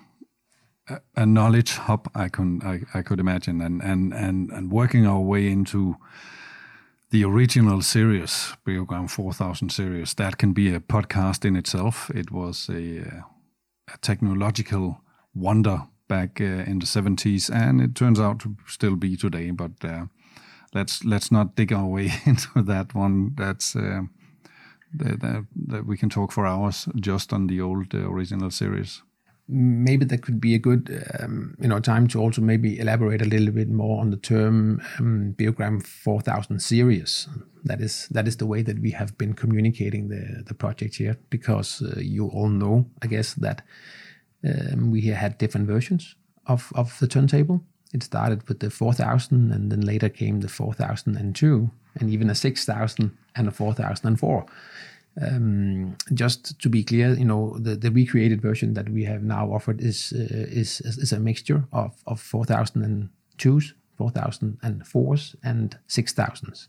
a 1.16 1.26
knowledge 1.28 1.74
hub 1.74 2.10
I 2.16 2.28
can 2.28 2.60
I, 2.64 2.98
I 2.98 3.04
could 3.04 3.20
imagine 3.20 3.62
and 3.62 3.84
and 3.84 4.12
and 4.12 4.50
and 4.50 4.72
working 4.72 5.06
our 5.06 5.22
way 5.22 5.48
into 5.48 5.96
the 7.12 7.26
original 7.26 7.82
series, 7.82 8.56
Beogram 8.66 9.10
4000 9.10 9.70
series, 9.70 10.14
that 10.14 10.38
can 10.38 10.54
be 10.54 10.74
a 10.74 10.80
podcast 10.80 11.44
in 11.44 11.58
itself. 11.58 12.10
It 12.16 12.32
was 12.32 12.70
a, 12.70 13.00
a 13.94 13.98
technological 14.02 15.02
wonder 15.36 15.84
back 16.08 16.40
uh, 16.40 16.64
in 16.66 16.80
the 16.80 16.86
70s, 16.86 17.54
and 17.54 17.82
it 17.82 17.96
turns 17.96 18.20
out 18.20 18.40
to 18.40 18.56
still 18.66 18.96
be 18.96 19.18
today. 19.18 19.52
But 19.52 19.72
uh, 19.84 20.06
let's 20.74 21.04
let's 21.04 21.32
not 21.32 21.56
dig 21.56 21.74
our 21.74 21.86
way 21.86 22.12
into 22.26 22.62
that 22.64 22.96
one. 22.96 23.36
That's 23.36 23.76
uh, 23.76 24.04
that 24.94 25.84
we 25.86 25.98
can 25.98 26.10
talk 26.10 26.32
for 26.32 26.46
hours 26.46 26.88
just 26.96 27.34
on 27.34 27.48
the 27.48 27.60
old 27.60 27.94
uh, 27.94 28.10
original 28.10 28.52
series 28.52 29.04
maybe 29.52 30.06
that 30.06 30.22
could 30.22 30.40
be 30.40 30.56
a 30.56 30.60
good 30.60 31.06
um, 31.20 31.56
you 31.60 31.68
know 31.68 31.80
time 31.80 32.08
to 32.08 32.20
also 32.20 32.42
maybe 32.42 32.80
elaborate 32.80 33.22
a 33.22 33.26
little 33.26 33.52
bit 33.52 33.70
more 33.70 34.00
on 34.00 34.10
the 34.10 34.18
term 34.18 34.82
um, 34.98 35.36
Beogram 35.38 35.86
4000 35.86 36.60
series. 36.60 37.28
That 37.66 37.82
is 37.82 38.08
that 38.12 38.28
is 38.28 38.38
the 38.38 38.46
way 38.46 38.64
that 38.64 38.80
we 38.80 38.92
have 38.92 39.18
been 39.18 39.34
communicating 39.34 40.08
the 40.08 40.44
the 40.48 40.54
project 40.54 40.96
here 40.96 41.18
because 41.30 41.82
uh, 41.82 42.00
you 42.00 42.28
all 42.28 42.50
know, 42.50 42.90
I 43.04 43.08
guess, 43.08 43.34
that 43.36 43.62
um, 44.44 44.90
we 44.92 45.02
had 45.02 45.38
different 45.38 45.68
versions 45.68 46.16
of 46.48 46.72
of 46.76 46.98
the 47.00 47.08
turntable. 47.08 47.62
It 47.94 48.04
started 48.04 48.48
with 48.48 48.62
the 48.62 48.70
4000, 48.70 49.52
and 49.52 49.70
then 49.70 49.82
later 49.82 50.08
came 50.08 50.40
the 50.40 50.48
4002, 50.48 51.72
and 52.00 52.10
even 52.10 52.30
a 52.30 52.36
6000 52.36 53.12
and 53.36 53.48
a 53.50 53.52
4004. 53.52 54.46
Um, 55.20 55.98
just 56.14 56.58
to 56.62 56.70
be 56.70 56.84
clear, 56.84 57.14
you 57.14 57.26
know, 57.26 57.58
the, 57.60 57.76
the 57.76 57.92
recreated 57.92 58.42
version 58.42 58.74
that 58.76 58.88
we 58.90 59.04
have 59.04 59.24
now 59.24 59.52
offered 59.52 59.82
is 59.82 60.14
uh, 60.14 60.48
is, 60.60 60.80
is 60.82 61.12
a 61.12 61.20
mixture 61.20 61.66
of 61.74 62.02
of 62.08 62.22
4002s, 62.22 63.74
4004s, 64.00 65.36
and 65.44 65.78
6000s. 65.90 66.68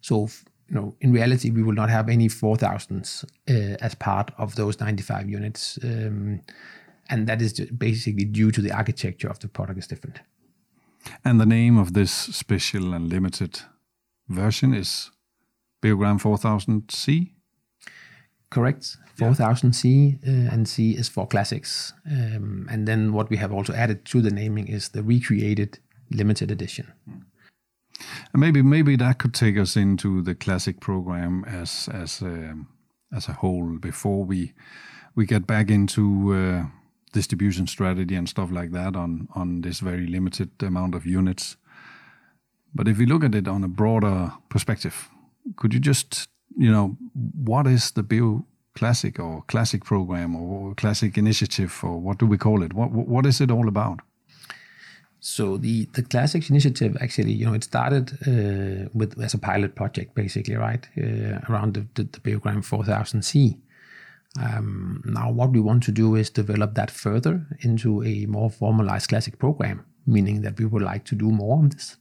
So, 0.00 0.28
you 0.68 0.74
know, 0.74 0.96
in 1.00 1.12
reality, 1.12 1.50
we 1.50 1.62
will 1.62 1.74
not 1.74 1.90
have 1.90 2.08
any 2.08 2.28
4000s 2.28 3.24
uh, 3.48 3.76
as 3.80 3.94
part 3.94 4.32
of 4.36 4.56
those 4.56 4.80
95 4.80 5.28
units, 5.30 5.78
um, 5.84 6.40
and 7.08 7.28
that 7.28 7.40
is 7.40 7.52
basically 7.78 8.24
due 8.24 8.50
to 8.50 8.60
the 8.60 8.72
architecture 8.72 9.28
of 9.28 9.38
the 9.38 9.48
product 9.48 9.78
is 9.78 9.86
different. 9.86 10.20
And 11.24 11.40
the 11.40 11.46
name 11.46 11.78
of 11.78 11.92
this 11.92 12.10
special 12.12 12.94
and 12.94 13.08
limited 13.08 13.60
version 14.28 14.74
is 14.74 15.10
Beogram 15.82 16.20
4000C. 16.20 17.30
Correct. 18.50 18.96
4000C 19.16 20.18
uh, 20.26 20.52
and 20.52 20.68
C 20.68 20.92
is 20.92 21.08
for 21.08 21.26
classics. 21.26 21.92
Um, 22.10 22.66
and 22.70 22.88
then 22.88 23.12
what 23.12 23.30
we 23.30 23.36
have 23.36 23.52
also 23.52 23.72
added 23.72 24.04
to 24.06 24.20
the 24.20 24.30
naming 24.30 24.66
is 24.68 24.88
the 24.88 25.02
recreated 25.02 25.78
limited 26.10 26.50
edition. 26.50 26.92
And 28.32 28.40
maybe 28.40 28.62
maybe 28.62 28.96
that 28.96 29.18
could 29.18 29.34
take 29.34 29.58
us 29.58 29.76
into 29.76 30.22
the 30.22 30.34
classic 30.34 30.80
program 30.80 31.44
as 31.44 31.88
as 31.92 32.22
a, 32.22 32.50
um, 32.50 32.68
as 33.14 33.28
a 33.28 33.34
whole 33.34 33.78
before 33.78 34.24
we 34.24 34.54
we 35.14 35.26
get 35.26 35.46
back 35.46 35.70
into 35.70 36.34
uh, 36.34 36.64
distribution 37.12 37.66
strategy 37.66 38.14
and 38.14 38.28
stuff 38.28 38.50
like 38.50 38.72
that 38.72 38.96
on 38.96 39.28
on 39.34 39.60
this 39.60 39.80
very 39.80 40.06
limited 40.06 40.50
amount 40.62 40.94
of 40.94 41.04
units. 41.04 41.56
But 42.74 42.88
if 42.88 42.98
we 42.98 43.06
look 43.06 43.24
at 43.24 43.34
it 43.34 43.48
on 43.48 43.64
a 43.64 43.68
broader 43.68 44.32
perspective, 44.48 45.10
could 45.56 45.74
you 45.74 45.80
just 45.80 46.28
you 46.56 46.70
know, 46.70 46.96
what 47.44 47.66
is 47.66 47.92
the 47.92 48.02
Beo 48.02 48.44
Classic 48.74 49.18
or 49.18 49.42
Classic 49.48 49.84
program 49.84 50.36
or 50.36 50.74
Classic 50.74 51.16
initiative 51.18 51.78
or 51.82 51.98
what 51.98 52.18
do 52.18 52.26
we 52.26 52.38
call 52.38 52.62
it? 52.62 52.72
What 52.72 52.90
what 52.90 53.26
is 53.26 53.40
it 53.40 53.50
all 53.50 53.68
about? 53.68 54.00
So 55.20 55.58
the 55.58 55.86
the 55.92 56.02
Classics 56.02 56.50
initiative 56.50 56.96
actually, 57.00 57.32
you 57.32 57.46
know, 57.46 57.54
it 57.54 57.64
started 57.64 58.12
uh, 58.26 58.88
with 58.94 59.20
as 59.20 59.34
a 59.34 59.38
pilot 59.38 59.74
project, 59.74 60.14
basically, 60.14 60.56
right, 60.56 60.88
uh, 60.96 61.40
around 61.48 61.74
the, 61.74 61.86
the, 61.94 62.04
the 62.04 62.20
Beogram 62.20 62.64
4000C. 62.64 63.58
Um, 64.40 65.02
now, 65.04 65.30
what 65.30 65.50
we 65.50 65.60
want 65.60 65.82
to 65.84 65.92
do 65.92 66.14
is 66.14 66.30
develop 66.30 66.74
that 66.74 66.90
further 66.90 67.46
into 67.60 68.02
a 68.04 68.26
more 68.26 68.48
formalized 68.48 69.08
classic 69.08 69.38
program, 69.38 69.84
meaning 70.06 70.42
that 70.42 70.58
we 70.58 70.66
would 70.66 70.82
like 70.82 71.04
to 71.06 71.16
do 71.16 71.30
more 71.30 71.64
of 71.64 71.70
this. 71.70 71.96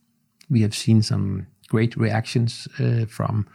We 0.50 0.62
have 0.62 0.76
seen 0.76 1.02
some 1.02 1.48
great 1.68 1.98
reactions 1.98 2.68
uh, 2.80 3.06
from 3.06 3.48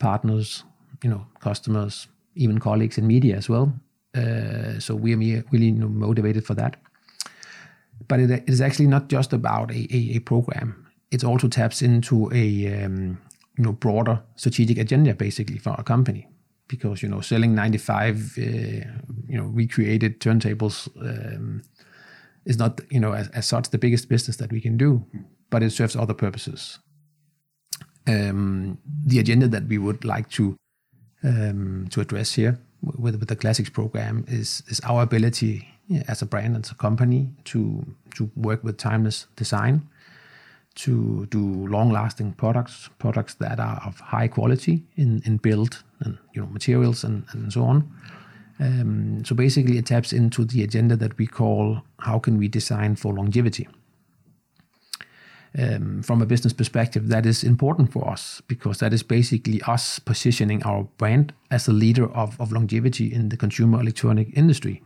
partners, 0.00 0.64
you 1.04 1.10
know, 1.10 1.26
customers, 1.40 2.08
even 2.34 2.58
colleagues 2.58 2.98
in 2.98 3.06
media 3.06 3.36
as 3.36 3.48
well. 3.48 3.72
Uh, 4.16 4.80
so 4.80 4.96
we 4.96 5.12
are 5.14 5.44
really 5.52 5.70
motivated 5.72 6.44
for 6.44 6.54
that. 6.54 6.76
But 8.08 8.20
it, 8.20 8.30
it 8.30 8.48
is 8.48 8.60
actually 8.60 8.88
not 8.88 9.08
just 9.08 9.32
about 9.32 9.70
a, 9.70 9.86
a, 9.94 10.16
a 10.16 10.18
program. 10.20 10.86
It 11.12 11.22
also 11.22 11.48
taps 11.48 11.82
into 11.82 12.30
a 12.32 12.84
um, 12.84 13.18
you 13.56 13.64
know 13.64 13.72
broader 13.72 14.22
strategic 14.36 14.78
agenda 14.78 15.14
basically 15.14 15.58
for 15.58 15.70
our 15.70 15.82
company 15.82 16.26
because 16.66 17.02
you 17.02 17.08
know 17.08 17.20
selling 17.20 17.54
95 17.54 18.38
uh, 18.38 18.40
you 19.28 19.36
know 19.36 19.44
recreated 19.44 20.20
turntables 20.20 20.88
um, 20.96 21.62
is 22.46 22.58
not 22.58 22.80
you 22.90 23.00
know 23.00 23.12
as, 23.12 23.28
as 23.28 23.46
such 23.46 23.70
the 23.70 23.78
biggest 23.78 24.08
business 24.08 24.36
that 24.38 24.50
we 24.52 24.60
can 24.60 24.76
do, 24.76 25.04
but 25.50 25.62
it 25.62 25.70
serves 25.70 25.96
other 25.96 26.14
purposes 26.14 26.78
um, 28.06 28.78
the 29.06 29.18
agenda 29.18 29.48
that 29.48 29.66
we 29.66 29.78
would 29.78 30.04
like 30.04 30.28
to 30.30 30.56
um, 31.22 31.86
to 31.90 32.00
address 32.00 32.32
here 32.34 32.58
with, 32.82 33.16
with 33.16 33.28
the 33.28 33.36
classics 33.36 33.70
program 33.70 34.24
is 34.28 34.62
is 34.68 34.80
our 34.80 35.02
ability 35.02 35.68
as 36.08 36.22
a 36.22 36.26
brand 36.26 36.54
and 36.56 36.64
as 36.64 36.70
a 36.70 36.74
company 36.74 37.30
to 37.44 37.84
to 38.16 38.30
work 38.36 38.64
with 38.64 38.78
timeless 38.78 39.26
design, 39.36 39.88
to 40.74 41.26
do 41.26 41.66
long 41.66 41.90
lasting 41.90 42.32
products, 42.32 42.88
products 42.98 43.34
that 43.34 43.60
are 43.60 43.80
of 43.84 44.00
high 44.00 44.28
quality 44.28 44.84
in, 44.96 45.22
in 45.24 45.36
build 45.36 45.82
and 46.00 46.18
you 46.34 46.40
know 46.40 46.48
materials 46.48 47.04
and, 47.04 47.24
and 47.32 47.52
so 47.52 47.64
on. 47.64 47.90
Um, 48.58 49.24
so 49.24 49.34
basically, 49.34 49.78
it 49.78 49.86
taps 49.86 50.12
into 50.12 50.44
the 50.44 50.62
agenda 50.62 50.96
that 50.96 51.16
we 51.16 51.26
call 51.26 51.82
how 51.98 52.18
can 52.18 52.38
we 52.38 52.48
design 52.48 52.96
for 52.96 53.14
longevity 53.14 53.68
um, 55.58 56.02
from 56.02 56.22
a 56.22 56.26
business 56.26 56.52
perspective, 56.52 57.08
that 57.08 57.26
is 57.26 57.42
important 57.42 57.92
for 57.92 58.08
us 58.08 58.40
because 58.46 58.78
that 58.78 58.92
is 58.92 59.02
basically 59.02 59.60
us 59.62 59.98
positioning 59.98 60.62
our 60.62 60.84
brand 60.96 61.32
as 61.50 61.68
a 61.68 61.72
leader 61.72 62.10
of, 62.14 62.40
of 62.40 62.52
longevity 62.52 63.12
in 63.12 63.28
the 63.30 63.36
consumer 63.36 63.80
electronic 63.80 64.28
industry. 64.36 64.82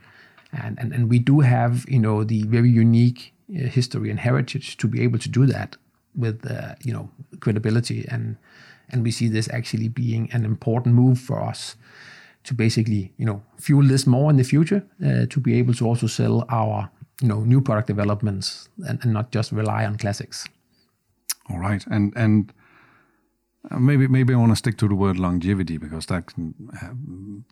And, 0.53 0.79
and, 0.79 0.93
and 0.93 1.11
we 1.11 1.19
do 1.19 1.41
have, 1.41 1.85
you 1.89 1.99
know, 1.99 2.25
the 2.25 2.45
very 2.45 2.71
unique 2.71 3.35
uh, 3.51 3.67
history 3.67 4.11
and 4.11 4.21
heritage 4.21 4.77
to 4.79 4.89
be 4.89 5.03
able 5.03 5.19
to 5.19 5.29
do 5.29 5.47
that 5.47 5.77
with, 6.17 6.51
uh, 6.51 6.75
you 6.83 6.93
know, 6.93 7.11
credibility. 7.41 8.07
And, 8.09 8.37
and 8.89 9.03
we 9.03 9.11
see 9.11 9.29
this 9.29 9.49
actually 9.53 9.89
being 9.89 10.31
an 10.33 10.45
important 10.45 10.95
move 10.95 11.19
for 11.19 11.43
us 11.43 11.77
to 12.45 12.55
basically, 12.55 13.13
you 13.17 13.27
know, 13.27 13.43
fuel 13.59 13.87
this 13.87 14.07
more 14.07 14.31
in 14.31 14.37
the 14.37 14.45
future, 14.45 14.83
uh, 15.05 15.27
to 15.27 15.41
be 15.41 15.59
able 15.59 15.75
to 15.75 15.87
also 15.87 16.07
sell 16.07 16.45
our, 16.49 16.91
you 17.21 17.29
know, 17.29 17.41
new 17.41 17.61
product 17.61 17.89
developments 17.89 18.69
and, 18.87 18.99
and 19.03 19.13
not 19.13 19.31
just 19.31 19.53
rely 19.53 19.85
on 19.85 19.97
classics. 19.97 20.47
All 21.51 21.59
right, 21.59 21.85
and 21.87 22.13
and 22.17 22.53
uh, 23.71 23.79
maybe 23.79 24.09
maybe 24.09 24.35
I 24.35 24.37
want 24.37 24.53
to 24.53 24.57
stick 24.57 24.77
to 24.79 24.89
the 24.89 24.95
word 24.95 25.19
longevity 25.19 25.79
because 25.79 26.07
that 26.07 26.27
can 26.27 26.55
have, 26.81 26.97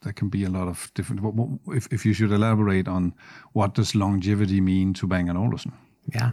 that 0.03 0.17
can 0.17 0.29
be 0.29 0.45
a 0.45 0.51
lot 0.51 0.69
of 0.69 0.91
different. 0.95 1.21
If 1.67 1.89
if 1.93 2.07
you 2.07 2.15
should 2.15 2.33
elaborate 2.33 2.89
on 2.89 3.15
what 3.53 3.75
does 3.75 3.95
longevity 3.95 4.61
mean 4.61 4.95
to 4.95 5.07
Bang 5.07 5.31
& 5.31 5.37
Olufsen? 5.37 5.73
Yeah. 6.15 6.33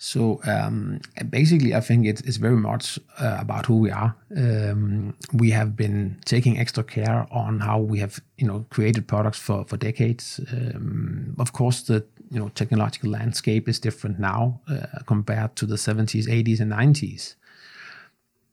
So 0.00 0.40
um, 0.44 1.00
basically, 1.28 1.74
I 1.74 1.80
think 1.80 2.06
it's, 2.06 2.20
it's 2.20 2.36
very 2.36 2.56
much 2.56 3.00
uh, 3.18 3.38
about 3.40 3.66
who 3.66 3.78
we 3.78 3.90
are. 3.90 4.14
Um, 4.36 5.14
we 5.32 5.50
have 5.50 5.74
been 5.76 6.20
taking 6.24 6.56
extra 6.56 6.84
care 6.84 7.26
on 7.32 7.58
how 7.58 7.80
we 7.80 7.98
have, 7.98 8.20
you 8.36 8.46
know, 8.46 8.64
created 8.70 9.08
products 9.08 9.40
for 9.40 9.64
for 9.64 9.76
decades. 9.76 10.40
Um, 10.52 11.34
of 11.40 11.52
course, 11.52 11.82
the 11.82 12.06
you 12.30 12.38
know 12.38 12.48
technological 12.50 13.10
landscape 13.10 13.68
is 13.68 13.80
different 13.80 14.20
now 14.20 14.60
uh, 14.70 15.00
compared 15.06 15.56
to 15.56 15.66
the 15.66 15.76
70s, 15.76 16.28
80s, 16.28 16.60
and 16.60 16.70
90s. 16.70 17.34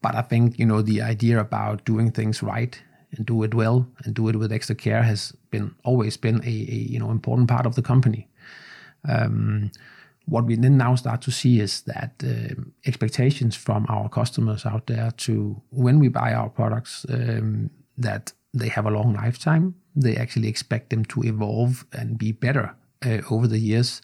But 0.02 0.16
I 0.16 0.24
think 0.24 0.58
you 0.58 0.66
know 0.66 0.82
the 0.82 1.04
idea 1.04 1.40
about 1.40 1.86
doing 1.86 2.12
things 2.12 2.42
right 2.42 2.82
and 3.12 3.24
do 3.24 3.44
it 3.44 3.54
well 3.54 3.88
and 4.04 4.16
do 4.16 4.30
it 4.30 4.36
with 4.36 4.52
extra 4.52 4.76
care 4.76 5.04
has 5.04 5.32
been 5.52 5.76
always 5.84 6.18
been 6.18 6.44
a, 6.44 6.48
a 6.48 6.80
you 6.92 6.98
know 6.98 7.12
important 7.12 7.50
part 7.50 7.68
of 7.68 7.76
the 7.76 7.84
company. 7.84 8.28
Um, 9.08 9.72
what 10.26 10.46
we 10.46 10.56
then 10.56 10.78
now 10.78 10.96
start 10.96 11.22
to 11.22 11.32
see 11.32 11.60
is 11.60 11.82
that 11.82 12.14
uh, 12.24 12.56
expectations 12.86 13.56
from 13.56 13.86
our 13.90 14.10
customers 14.10 14.66
out 14.66 14.88
there 14.88 15.12
to 15.18 15.62
when 15.70 16.00
we 16.00 16.08
buy 16.08 16.34
our 16.34 16.50
products 16.50 17.06
um, 17.10 17.70
that 17.98 18.34
they 18.54 18.70
have 18.70 18.86
a 18.86 18.90
long 18.90 19.14
lifetime. 19.14 19.76
They 19.96 20.16
actually 20.16 20.48
expect 20.48 20.90
them 20.90 21.06
to 21.06 21.24
evolve 21.24 21.86
and 21.94 22.18
be 22.18 22.32
better 22.32 22.76
uh, 23.06 23.22
over 23.30 23.48
the 23.48 23.60
years. 23.60 24.02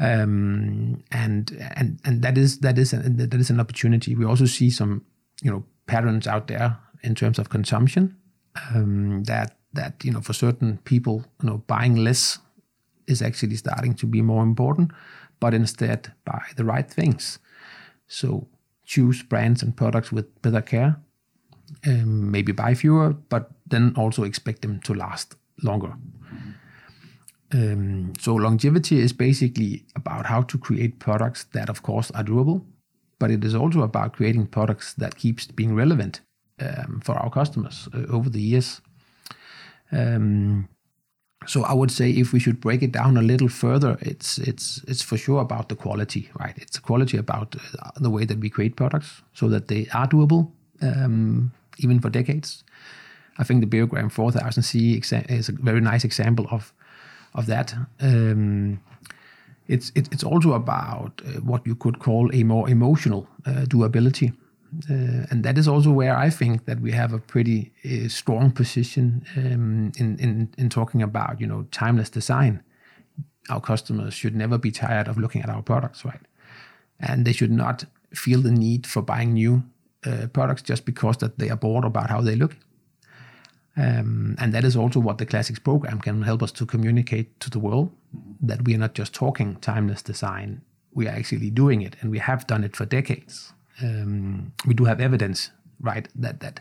Um, 0.00 1.02
and 1.10 1.50
and 1.76 2.00
and 2.04 2.22
that 2.22 2.38
is 2.38 2.58
that 2.60 2.78
is 2.78 2.92
a, 2.92 2.98
that 2.98 3.34
is 3.34 3.50
an 3.50 3.60
opportunity. 3.60 4.14
We 4.14 4.24
also 4.24 4.46
see 4.46 4.70
some 4.70 5.04
you 5.42 5.50
know 5.50 5.64
patterns 5.86 6.26
out 6.26 6.46
there 6.46 6.78
in 7.02 7.14
terms 7.14 7.38
of 7.38 7.50
consumption 7.50 8.16
um, 8.74 9.24
that 9.24 9.56
that 9.74 10.04
you 10.04 10.12
know 10.12 10.20
for 10.20 10.32
certain 10.32 10.78
people 10.84 11.24
you 11.42 11.48
know 11.48 11.58
buying 11.66 11.96
less 11.96 12.38
is 13.06 13.22
actually 13.22 13.56
starting 13.56 13.94
to 13.94 14.06
be 14.06 14.22
more 14.22 14.42
important, 14.42 14.92
but 15.42 15.54
instead 15.54 16.12
buy 16.24 16.40
the 16.56 16.64
right 16.64 16.88
things. 16.88 17.40
So 18.06 18.46
choose 18.84 19.24
brands 19.24 19.62
and 19.62 19.76
products 19.76 20.12
with 20.12 20.40
better 20.40 20.62
care. 20.62 20.96
Um, 21.84 22.30
maybe 22.30 22.52
buy 22.52 22.74
fewer, 22.74 23.14
but 23.28 23.50
then 23.66 23.92
also 23.96 24.22
expect 24.22 24.62
them 24.62 24.78
to 24.84 24.94
last 24.94 25.34
longer. 25.62 25.94
Um, 27.52 28.12
so 28.20 28.36
longevity 28.36 29.00
is 29.00 29.12
basically 29.12 29.84
about 29.96 30.26
how 30.26 30.42
to 30.42 30.58
create 30.58 31.00
products 31.00 31.44
that, 31.52 31.68
of 31.68 31.82
course, 31.82 32.12
are 32.12 32.22
durable, 32.22 32.64
but 33.18 33.30
it 33.30 33.44
is 33.44 33.54
also 33.54 33.82
about 33.82 34.12
creating 34.12 34.46
products 34.46 34.94
that 34.94 35.16
keeps 35.16 35.46
being 35.46 35.74
relevant 35.74 36.20
um, 36.60 37.00
for 37.04 37.14
our 37.16 37.30
customers 37.30 37.88
uh, 37.92 38.06
over 38.16 38.30
the 38.30 38.40
years. 38.40 38.80
Um, 39.90 40.68
so 41.46 41.62
I 41.64 41.72
would 41.72 41.90
say 41.90 42.10
if 42.10 42.32
we 42.32 42.40
should 42.40 42.60
break 42.60 42.82
it 42.82 42.92
down 42.92 43.16
a 43.16 43.22
little 43.22 43.48
further, 43.48 43.96
it's 44.00 44.38
it's 44.38 44.84
it's 44.88 45.02
for 45.02 45.16
sure 45.16 45.40
about 45.40 45.68
the 45.68 45.76
quality, 45.76 46.30
right? 46.38 46.56
It's 46.56 46.78
quality 46.78 47.18
about 47.18 47.56
uh, 47.56 47.90
the 47.96 48.10
way 48.10 48.24
that 48.24 48.38
we 48.38 48.50
create 48.50 48.76
products 48.76 49.22
so 49.34 49.48
that 49.48 49.68
they 49.68 49.86
are 49.92 50.08
doable 50.08 50.50
um, 50.80 51.52
even 51.78 52.00
for 52.00 52.10
decades. 52.10 52.64
I 53.38 53.44
think 53.44 53.60
the 53.60 53.66
Beogram 53.66 54.10
4000C 54.10 55.30
is 55.30 55.48
a 55.48 55.52
very 55.52 55.80
nice 55.80 56.04
example 56.04 56.46
of 56.50 56.72
of 57.34 57.46
that. 57.46 57.74
Um, 58.00 58.80
it's 59.68 59.90
it, 59.94 60.08
it's 60.12 60.24
also 60.24 60.52
about 60.52 61.22
uh, 61.24 61.40
what 61.40 61.66
you 61.66 61.74
could 61.74 61.98
call 61.98 62.30
a 62.32 62.44
more 62.44 62.68
emotional 62.70 63.26
uh, 63.46 63.64
durability. 63.64 64.32
Uh, 64.88 65.26
and 65.30 65.44
that 65.44 65.58
is 65.58 65.68
also 65.68 65.90
where 65.90 66.16
I 66.16 66.30
think 66.30 66.64
that 66.64 66.80
we 66.80 66.92
have 66.92 67.12
a 67.12 67.18
pretty 67.18 67.72
uh, 67.84 68.08
strong 68.08 68.50
position 68.50 69.24
um, 69.36 69.92
in, 69.98 70.18
in 70.18 70.48
in 70.56 70.68
talking 70.70 71.02
about 71.02 71.40
you 71.40 71.46
know 71.46 71.66
timeless 71.70 72.08
design. 72.08 72.62
Our 73.50 73.60
customers 73.60 74.14
should 74.14 74.34
never 74.34 74.56
be 74.56 74.70
tired 74.70 75.08
of 75.08 75.18
looking 75.18 75.42
at 75.42 75.50
our 75.50 75.62
products, 75.62 76.04
right? 76.04 76.20
And 77.00 77.26
they 77.26 77.32
should 77.32 77.50
not 77.50 77.84
feel 78.14 78.40
the 78.40 78.52
need 78.52 78.86
for 78.86 79.02
buying 79.02 79.34
new 79.34 79.62
uh, 80.06 80.28
products 80.32 80.62
just 80.62 80.84
because 80.84 81.18
that 81.18 81.38
they 81.38 81.50
are 81.50 81.56
bored 81.56 81.84
about 81.84 82.08
how 82.08 82.22
they 82.22 82.36
look. 82.36 82.56
Um, 83.76 84.36
and 84.38 84.54
that 84.54 84.64
is 84.64 84.76
also 84.76 85.00
what 85.00 85.18
the 85.18 85.26
Classics 85.26 85.58
program 85.58 85.98
can 86.00 86.22
help 86.22 86.42
us 86.42 86.52
to 86.52 86.66
communicate 86.66 87.40
to 87.40 87.50
the 87.50 87.58
world 87.58 87.90
that 88.40 88.64
we 88.64 88.74
are 88.74 88.78
not 88.78 88.94
just 88.94 89.14
talking 89.14 89.56
timeless 89.56 90.02
design, 90.02 90.62
we 90.94 91.08
are 91.08 91.16
actually 91.16 91.50
doing 91.50 91.82
it, 91.82 91.96
and 92.00 92.10
we 92.10 92.18
have 92.18 92.46
done 92.46 92.64
it 92.64 92.76
for 92.76 92.84
decades 92.84 93.52
um, 93.80 94.52
we 94.66 94.74
do 94.74 94.84
have 94.84 95.00
evidence, 95.00 95.50
right, 95.80 96.08
that 96.14 96.40
that 96.40 96.60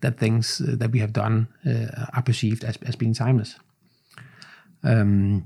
that 0.00 0.18
things 0.18 0.60
uh, 0.60 0.76
that 0.76 0.90
we 0.90 0.98
have 1.00 1.12
done 1.12 1.48
uh, 1.66 2.06
are 2.12 2.22
perceived 2.22 2.64
as, 2.64 2.76
as 2.86 2.96
being 2.96 3.14
timeless. 3.14 3.56
Um, 4.82 5.44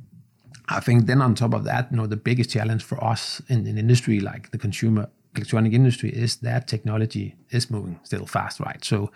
I 0.69 0.81
think 0.81 1.07
then 1.07 1.23
on 1.23 1.35
top 1.35 1.55
of 1.55 1.65
that, 1.65 1.89
you 1.91 1.97
know, 1.97 2.07
the 2.07 2.17
biggest 2.17 2.51
challenge 2.51 2.85
for 2.85 3.03
us 3.03 3.41
in 3.49 3.61
an 3.61 3.67
in 3.67 3.79
industry 3.79 4.21
like 4.21 4.51
the 4.51 4.59
consumer 4.59 5.09
electronic 5.35 5.73
industry 5.73 6.11
is 6.11 6.37
that 6.37 6.67
technology 6.67 7.37
is 7.51 7.71
moving 7.71 7.99
still 8.03 8.27
fast, 8.27 8.61
right? 8.61 8.85
So, 8.85 9.11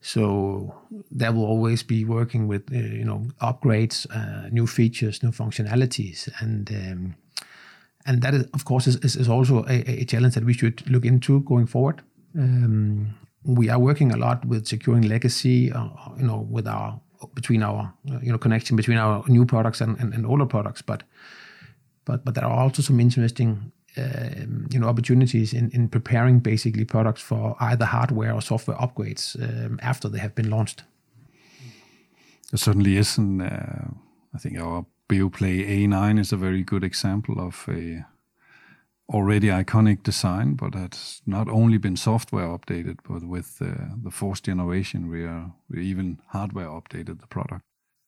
so 0.00 0.74
there 1.10 1.32
will 1.32 1.44
always 1.44 1.82
be 1.82 2.04
working 2.04 2.46
with 2.48 2.72
uh, 2.72 2.76
you 2.76 3.04
know 3.04 3.26
upgrades, 3.40 4.06
uh, 4.10 4.48
new 4.50 4.66
features, 4.66 5.22
new 5.22 5.32
functionalities, 5.32 6.28
and 6.40 6.70
um, 6.70 7.14
and 8.06 8.22
that 8.22 8.34
is, 8.34 8.44
of 8.54 8.64
course 8.64 8.86
is, 8.86 9.16
is 9.16 9.28
also 9.28 9.64
a, 9.68 10.02
a, 10.02 10.04
challenge 10.04 10.34
that 10.34 10.44
we 10.44 10.52
should 10.52 10.88
look 10.88 11.04
into 11.04 11.40
going 11.40 11.66
forward. 11.66 12.02
Um, 12.38 13.14
we 13.44 13.68
are 13.68 13.78
working 13.78 14.12
a 14.12 14.16
lot 14.16 14.44
with 14.44 14.66
securing 14.66 15.02
legacy, 15.02 15.72
uh, 15.72 15.88
you 16.16 16.26
know, 16.26 16.46
with 16.50 16.66
our 16.66 17.00
between 17.34 17.62
our 17.62 17.92
you 18.22 18.30
know 18.30 18.38
connection 18.38 18.76
between 18.76 18.98
our 18.98 19.24
new 19.28 19.44
products 19.44 19.80
and, 19.80 19.98
and, 19.98 20.14
and 20.14 20.26
older 20.26 20.46
products, 20.46 20.82
but 20.82 21.02
but 22.04 22.24
but 22.24 22.34
there 22.34 22.44
are 22.44 22.58
also 22.64 22.82
some 22.82 23.00
interesting 23.00 23.72
um, 23.96 24.66
you 24.70 24.78
know 24.78 24.88
opportunities 24.88 25.52
in, 25.52 25.70
in 25.70 25.88
preparing 25.88 26.38
basically 26.40 26.84
products 26.84 27.22
for 27.22 27.56
either 27.60 27.84
hardware 27.84 28.34
or 28.34 28.42
software 28.42 28.76
upgrades 28.76 29.36
um, 29.42 29.78
after 29.82 30.08
they 30.08 30.18
have 30.18 30.34
been 30.34 30.50
launched. 30.50 30.84
There 32.50 32.58
certainly 32.58 32.96
is, 32.96 33.18
and 33.18 33.42
uh, 33.42 33.88
I 34.34 34.38
think 34.38 34.58
our 34.58 34.84
Beoplay 35.08 35.64
A9 35.68 36.18
is 36.18 36.32
a 36.32 36.36
very 36.36 36.62
good 36.62 36.82
example 36.82 37.40
of 37.40 37.64
a 37.68 38.04
already 39.08 39.48
iconic 39.48 40.02
design, 40.02 40.54
but 40.54 40.74
has 40.74 41.22
not 41.26 41.48
only 41.48 41.78
been 41.78 41.96
software 41.96 42.46
updated, 42.46 42.98
but 43.08 43.22
with 43.22 43.58
uh, 43.60 43.94
the 44.02 44.10
fourth 44.10 44.42
generation, 44.42 45.08
we 45.08 45.24
are 45.24 45.52
we 45.70 45.84
even 45.84 46.18
hardware 46.28 46.68
updated 46.68 47.20
the 47.20 47.26
product. 47.28 47.62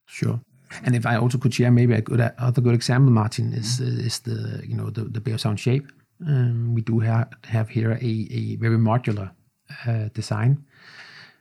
Sure. 0.07 0.41
And 0.85 0.95
if 0.95 1.07
I 1.07 1.17
also 1.17 1.39
could 1.39 1.55
share 1.55 1.71
maybe 1.71 1.95
a 1.95 2.01
good 2.01 2.21
other 2.39 2.61
good 2.61 2.75
example, 2.75 3.13
Martin, 3.13 3.53
is 3.53 3.81
uh, 3.81 4.07
is 4.07 4.21
the 4.21 4.63
you 4.67 4.77
know 4.77 4.91
the 4.91 5.05
the 5.05 5.21
Beosound 5.21 5.59
shape. 5.59 5.87
Um, 6.27 6.75
we 6.75 6.83
do 6.83 6.99
have 7.01 7.29
have 7.45 7.69
here 7.69 7.93
a 7.93 8.29
a 8.31 8.57
very 8.57 8.79
modular 8.79 9.31
uh, 9.87 10.09
design 10.15 10.65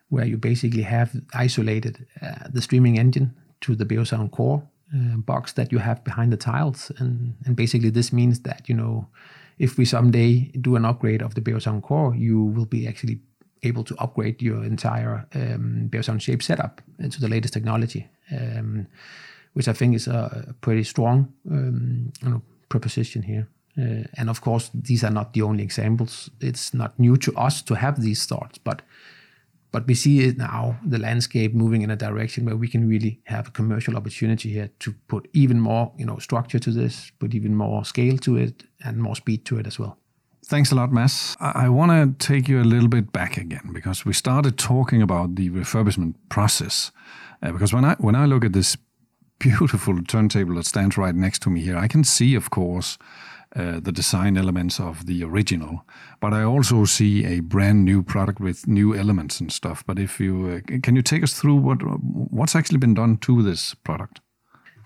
where 0.09 0.25
you 0.25 0.37
basically 0.37 0.83
have 0.83 1.11
isolated 1.33 2.05
uh, 2.21 2.47
the 2.53 2.61
streaming 2.61 2.99
engine 2.99 3.33
to 3.61 3.75
the 3.75 3.85
Beosound 3.85 4.31
core 4.31 4.61
uh, 4.95 5.17
box 5.17 5.53
that 5.53 5.71
you 5.71 5.79
have 5.79 6.03
behind 6.03 6.31
the 6.31 6.37
tiles. 6.37 6.91
And, 6.97 7.35
and 7.45 7.55
basically, 7.55 7.89
this 7.89 8.11
means 8.11 8.41
that, 8.41 8.69
you 8.69 8.75
know, 8.75 9.07
if 9.57 9.77
we 9.77 9.85
someday 9.85 10.51
do 10.61 10.75
an 10.75 10.85
upgrade 10.85 11.21
of 11.21 11.33
the 11.33 11.41
Beosound 11.41 11.81
core, 11.81 12.15
you 12.15 12.43
will 12.43 12.65
be 12.65 12.87
actually 12.87 13.19
able 13.63 13.83
to 13.83 13.95
upgrade 13.97 14.41
your 14.41 14.63
entire 14.63 15.25
um, 15.33 15.89
Beosound 15.89 16.21
shape 16.21 16.43
setup 16.43 16.81
into 16.99 17.19
the 17.19 17.27
latest 17.27 17.53
technology, 17.53 18.07
um, 18.31 18.87
which 19.53 19.67
I 19.67 19.73
think 19.73 19.95
is 19.95 20.07
a 20.07 20.55
pretty 20.61 20.83
strong 20.83 21.33
um, 21.49 22.11
you 22.21 22.29
know, 22.29 22.41
proposition 22.69 23.23
here. 23.23 23.47
Uh, 23.77 24.03
and 24.17 24.29
of 24.29 24.41
course, 24.41 24.71
these 24.73 25.03
are 25.03 25.11
not 25.11 25.33
the 25.33 25.41
only 25.41 25.63
examples. 25.63 26.29
It's 26.39 26.73
not 26.73 26.99
new 26.99 27.17
to 27.17 27.35
us 27.35 27.61
to 27.63 27.75
have 27.75 28.01
these 28.01 28.25
thoughts, 28.25 28.57
but 28.57 28.81
but 29.71 29.85
we 29.85 29.95
see 29.95 30.21
it 30.21 30.37
now, 30.37 30.79
the 30.85 30.97
landscape 30.97 31.53
moving 31.53 31.81
in 31.81 31.91
a 31.91 31.95
direction 31.95 32.45
where 32.45 32.55
we 32.55 32.67
can 32.67 32.87
really 32.87 33.19
have 33.25 33.49
a 33.49 33.51
commercial 33.51 33.97
opportunity 33.97 34.49
here 34.49 34.69
to 34.79 34.93
put 35.07 35.27
even 35.33 35.59
more, 35.59 35.91
you 35.97 36.05
know, 36.05 36.17
structure 36.19 36.59
to 36.59 36.71
this, 36.71 37.11
put 37.19 37.33
even 37.33 37.53
more 37.55 37.83
scale 37.83 38.17
to 38.19 38.37
it, 38.37 38.63
and 38.83 38.97
more 38.97 39.15
speed 39.15 39.45
to 39.45 39.57
it 39.59 39.67
as 39.67 39.77
well. 39.77 39.97
Thanks 40.45 40.71
a 40.71 40.75
lot, 40.75 40.93
Mads. 40.93 41.35
I 41.41 41.67
want 41.67 41.91
to 41.91 42.25
take 42.25 42.47
you 42.47 42.61
a 42.61 42.63
little 42.63 42.87
bit 42.87 43.11
back 43.11 43.35
again 43.35 43.71
because 43.73 44.05
we 44.05 44.13
started 44.13 44.57
talking 44.57 45.01
about 45.01 45.35
the 45.35 45.49
refurbishment 45.49 46.15
process. 46.29 46.91
Uh, 47.43 47.51
because 47.51 47.73
when 47.73 47.83
I 47.83 47.95
when 47.99 48.15
I 48.15 48.25
look 48.25 48.45
at 48.45 48.53
this 48.53 48.77
beautiful 49.39 50.01
turntable 50.03 50.55
that 50.55 50.65
stands 50.65 50.97
right 50.97 51.13
next 51.13 51.41
to 51.41 51.49
me 51.49 51.61
here, 51.61 51.77
I 51.77 51.87
can 51.87 52.05
see, 52.05 52.33
of 52.33 52.49
course, 52.49 52.97
uh, 53.57 53.79
the 53.79 53.91
design 53.91 54.37
elements 54.37 54.79
of 54.79 55.05
the 55.05 55.23
original. 55.23 55.83
But 56.19 56.33
I 56.33 56.43
also 56.43 56.85
see 56.85 57.25
a 57.25 57.39
brand 57.39 57.85
new 57.85 58.03
product 58.03 58.39
with 58.39 58.67
new 58.67 58.95
elements 58.95 59.39
and 59.41 59.51
stuff. 59.51 59.83
But 59.85 59.97
if 59.97 60.19
you 60.19 60.61
uh, 60.67 60.79
can 60.83 60.95
you 60.95 61.01
take 61.01 61.23
us 61.23 61.33
through 61.33 61.55
what 61.55 61.79
what's 62.31 62.55
actually 62.55 62.77
been 62.77 62.93
done 62.93 63.17
to 63.17 63.41
this 63.41 63.73
product? 63.73 64.21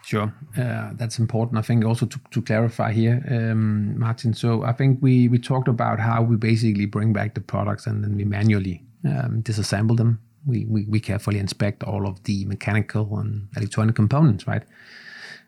Sure, 0.03 0.33
uh, 0.57 0.91
that's 0.93 1.19
important. 1.19 1.59
I 1.59 1.61
think 1.61 1.85
also 1.85 2.05
to, 2.05 2.19
to 2.31 2.41
clarify 2.41 2.91
here, 2.91 3.23
um, 3.29 3.99
Martin. 3.99 4.33
So 4.33 4.63
I 4.63 4.73
think 4.73 4.99
we 5.01 5.27
we 5.27 5.37
talked 5.37 5.67
about 5.67 5.99
how 5.99 6.23
we 6.23 6.37
basically 6.37 6.85
bring 6.85 7.13
back 7.13 7.33
the 7.33 7.41
products 7.41 7.87
and 7.87 8.03
then 8.03 8.15
we 8.15 8.25
manually 8.25 8.83
um, 9.05 9.41
disassemble 9.43 9.97
them. 9.97 10.19
We, 10.45 10.65
we 10.65 10.85
we 10.85 10.99
carefully 10.99 11.39
inspect 11.39 11.83
all 11.83 12.07
of 12.07 12.23
the 12.23 12.45
mechanical 12.45 13.19
and 13.19 13.47
electronic 13.57 13.95
components, 13.95 14.47
right? 14.47 14.63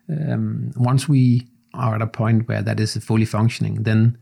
Um, 0.08 0.70
once 0.76 1.08
we 1.08 1.48
are 1.74 1.94
at 1.94 2.02
a 2.02 2.06
point 2.06 2.48
where 2.48 2.62
that 2.62 2.80
is 2.80 2.96
fully 2.96 3.24
functioning, 3.24 3.82
then 3.82 4.18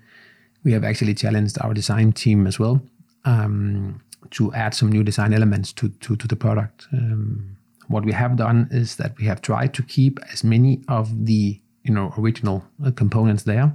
we 0.64 0.72
have 0.72 0.84
actually 0.84 1.14
challenged 1.14 1.58
our 1.60 1.74
design 1.74 2.12
team 2.12 2.46
as 2.46 2.58
well 2.58 2.80
um, 3.24 4.00
to 4.30 4.52
add 4.54 4.74
some 4.74 4.90
new 4.90 5.02
design 5.02 5.32
elements 5.32 5.72
to, 5.72 5.88
to, 5.88 6.16
to 6.16 6.28
the 6.28 6.36
product. 6.36 6.86
Um, 6.92 7.56
what 7.88 8.04
we 8.04 8.12
have 8.12 8.36
done 8.36 8.68
is 8.70 8.96
that 8.96 9.16
we 9.18 9.26
have 9.26 9.42
tried 9.42 9.74
to 9.74 9.82
keep 9.82 10.18
as 10.32 10.44
many 10.44 10.82
of 10.88 11.26
the 11.26 11.60
you 11.84 11.92
know 11.92 12.12
original 12.18 12.64
uh, 12.84 12.90
components 12.92 13.42
there. 13.44 13.72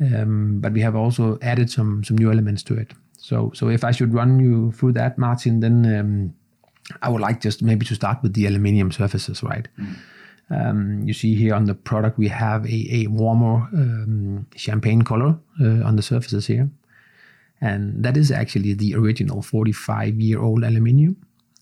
Um, 0.00 0.58
but 0.60 0.72
we 0.72 0.80
have 0.80 0.96
also 0.96 1.38
added 1.42 1.70
some 1.70 2.02
some 2.04 2.18
new 2.18 2.30
elements 2.30 2.62
to 2.64 2.74
it. 2.74 2.92
So 3.18 3.52
so 3.54 3.68
if 3.68 3.84
I 3.84 3.92
should 3.92 4.14
run 4.14 4.40
you 4.40 4.72
through 4.72 4.92
that, 4.92 5.18
Martin, 5.18 5.60
then 5.60 5.98
um, 5.98 6.34
I 7.02 7.08
would 7.08 7.20
like 7.20 7.40
just 7.40 7.62
maybe 7.62 7.86
to 7.86 7.94
start 7.94 8.22
with 8.22 8.34
the 8.34 8.46
aluminium 8.46 8.90
surfaces, 8.90 9.42
right? 9.42 9.68
Mm. 9.78 9.96
Um, 10.50 11.02
you 11.06 11.14
see 11.14 11.34
here 11.34 11.54
on 11.54 11.64
the 11.64 11.74
product 11.74 12.18
we 12.18 12.28
have 12.28 12.66
a, 12.66 12.86
a 12.90 13.06
warmer 13.06 13.68
um, 13.72 14.46
champagne 14.54 15.02
color 15.02 15.38
uh, 15.60 15.82
on 15.84 15.96
the 15.96 16.02
surfaces 16.02 16.46
here, 16.46 16.68
and 17.60 18.04
that 18.04 18.16
is 18.16 18.30
actually 18.30 18.74
the 18.74 18.94
original 18.94 19.42
45 19.42 20.20
year 20.20 20.40
old 20.40 20.64
aluminium. 20.64 21.16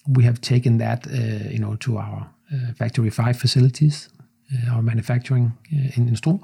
We 0.09 0.25
have 0.25 0.41
taken 0.41 0.79
that, 0.79 1.07
uh, 1.07 1.51
you 1.51 1.59
know, 1.59 1.77
to 1.77 1.99
our 1.99 2.31
uh, 2.53 2.73
factory 2.75 3.11
five 3.11 3.39
facilities, 3.39 4.09
uh, 4.53 4.73
our 4.73 4.83
manufacturing 4.83 5.53
uh, 5.73 5.93
in, 5.95 6.09
in 6.09 6.15
Struer 6.15 6.41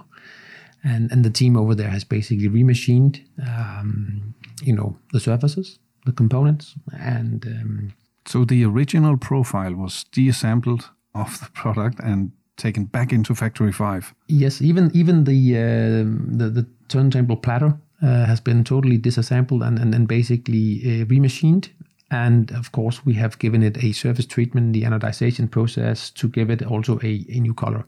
and 0.86 1.10
and 1.12 1.24
the 1.24 1.30
team 1.30 1.56
over 1.56 1.74
there 1.74 1.90
has 1.90 2.04
basically 2.04 2.48
remachined, 2.48 3.20
um, 3.46 4.34
you 4.62 4.74
know, 4.74 4.96
the 5.12 5.20
surfaces, 5.20 5.78
the 6.04 6.12
components, 6.12 6.74
and 6.98 7.46
um, 7.46 7.92
so 8.24 8.44
the 8.44 8.64
original 8.64 9.16
profile 9.16 9.74
was 9.74 10.04
deassembled 10.12 10.90
of 11.16 11.40
the 11.40 11.50
product 11.52 12.00
and 12.00 12.30
taken 12.56 12.84
back 12.84 13.12
into 13.12 13.34
factory 13.34 13.72
five. 13.72 14.14
Yes, 14.28 14.62
even 14.62 14.90
even 14.94 15.24
the 15.24 15.56
uh, 15.56 16.38
the, 16.38 16.50
the 16.50 16.66
turntable 16.88 17.36
platter 17.36 17.78
uh, 18.02 18.26
has 18.26 18.40
been 18.40 18.64
totally 18.64 18.98
disassembled 18.98 19.62
and 19.62 19.78
and, 19.78 19.94
and 19.94 20.08
basically 20.08 20.80
uh, 20.84 21.04
remachined. 21.06 21.68
And 22.10 22.52
of 22.52 22.70
course, 22.70 23.04
we 23.04 23.14
have 23.14 23.38
given 23.38 23.62
it 23.62 23.82
a 23.82 23.92
surface 23.92 24.26
treatment, 24.26 24.72
the 24.72 24.84
anodization 24.84 25.50
process, 25.50 26.10
to 26.10 26.28
give 26.28 26.50
it 26.50 26.62
also 26.62 26.98
a, 27.02 27.24
a 27.28 27.40
new 27.40 27.54
color. 27.54 27.84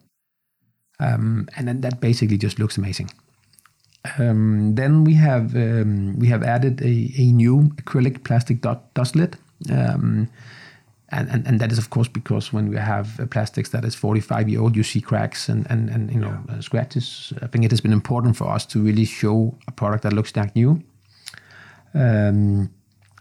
Um, 1.01 1.49
and 1.57 1.69
then 1.69 1.81
that 1.83 2.01
basically 2.01 2.37
just 2.37 2.59
looks 2.59 2.77
amazing. 2.79 3.11
Um, 4.19 4.75
then 4.75 5.05
we 5.05 5.15
have 5.15 5.55
um, 5.55 6.19
we 6.19 6.29
have 6.29 6.43
added 6.43 6.81
a, 6.81 7.13
a 7.17 7.33
new 7.33 7.71
acrylic 7.77 8.25
plastic 8.25 8.61
dot, 8.61 8.93
dust 8.95 9.15
lid, 9.15 9.37
um, 9.71 10.29
and, 11.11 11.29
and 11.31 11.47
and 11.47 11.61
that 11.61 11.73
is 11.73 11.79
of 11.79 11.89
course 11.91 12.09
because 12.09 12.53
when 12.53 12.69
we 12.69 12.77
have 12.77 13.21
plastics 13.31 13.71
that 13.71 13.85
is 13.85 13.95
45 13.95 14.49
year 14.49 14.61
old, 14.61 14.77
you 14.77 14.83
see 14.83 15.01
cracks 15.01 15.49
and 15.49 15.67
and, 15.71 15.89
and 15.91 16.13
you 16.13 16.21
know 16.21 16.39
uh, 16.49 16.61
scratches. 16.61 17.33
I 17.43 17.47
think 17.47 17.65
it 17.65 17.71
has 17.71 17.81
been 17.81 17.93
important 17.93 18.37
for 18.37 18.49
us 18.49 18.67
to 18.67 18.83
really 18.83 19.05
show 19.05 19.57
a 19.67 19.73
product 19.73 20.03
that 20.03 20.13
looks 20.13 20.37
like 20.37 20.55
new. 20.55 20.83
Um, 21.95 22.71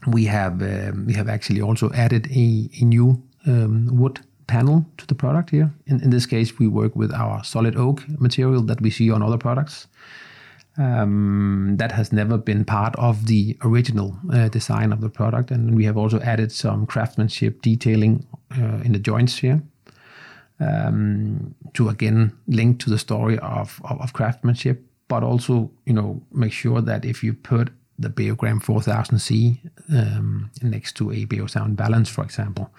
we 0.06 0.26
have 0.26 0.62
um, 0.62 1.06
we 1.06 1.14
have 1.14 1.30
actually 1.30 1.62
also 1.62 1.92
added 1.94 2.28
a, 2.32 2.70
a 2.82 2.84
new 2.86 3.22
wood 3.46 4.20
panel 4.48 4.86
to 4.98 5.06
the 5.06 5.16
product 5.16 5.50
here. 5.50 5.72
In, 5.86 6.02
in 6.02 6.10
this 6.10 6.26
case, 6.26 6.58
we 6.60 6.68
work 6.68 6.96
with 6.96 7.14
our 7.14 7.44
solid 7.44 7.76
oak 7.76 8.04
material 8.20 8.62
that 8.64 8.82
we 8.82 8.90
see 8.90 9.12
on 9.12 9.22
other 9.22 9.38
products. 9.38 9.88
Um, 10.80 11.76
that 11.78 11.92
has 11.92 12.12
never 12.14 12.38
been 12.38 12.64
part 12.64 12.96
of 12.98 13.26
the 13.26 13.58
original 13.64 14.16
uh, 14.32 14.48
design 14.48 14.94
of 14.94 15.02
the 15.02 15.10
product. 15.10 15.50
And 15.50 15.76
we 15.76 15.86
have 15.86 15.98
also 15.98 16.20
added 16.20 16.52
some 16.52 16.86
craftsmanship 16.86 17.64
detailing 17.64 18.28
uh, 18.56 18.82
in 18.84 18.92
the 18.92 19.00
joints 19.00 19.40
here 19.40 19.64
um, 20.60 21.56
to 21.74 21.90
again 21.90 22.34
link 22.48 22.80
to 22.80 22.90
the 22.90 22.98
story 22.98 23.38
of, 23.40 23.82
of, 23.84 24.02
of, 24.02 24.14
craftsmanship, 24.14 24.84
but 25.08 25.24
also, 25.24 25.72
you 25.86 25.94
know, 25.94 26.22
make 26.32 26.52
sure 26.52 26.82
that 26.82 27.06
if 27.06 27.24
you 27.24 27.34
put 27.34 27.70
the 28.00 28.10
Beogram 28.10 28.64
4000C 28.64 29.60
um, 29.92 30.52
next 30.62 30.96
to 30.98 31.12
a 31.12 31.26
Beosound 31.26 31.76
Balance, 31.76 32.10
for 32.10 32.24
example, 32.24 32.72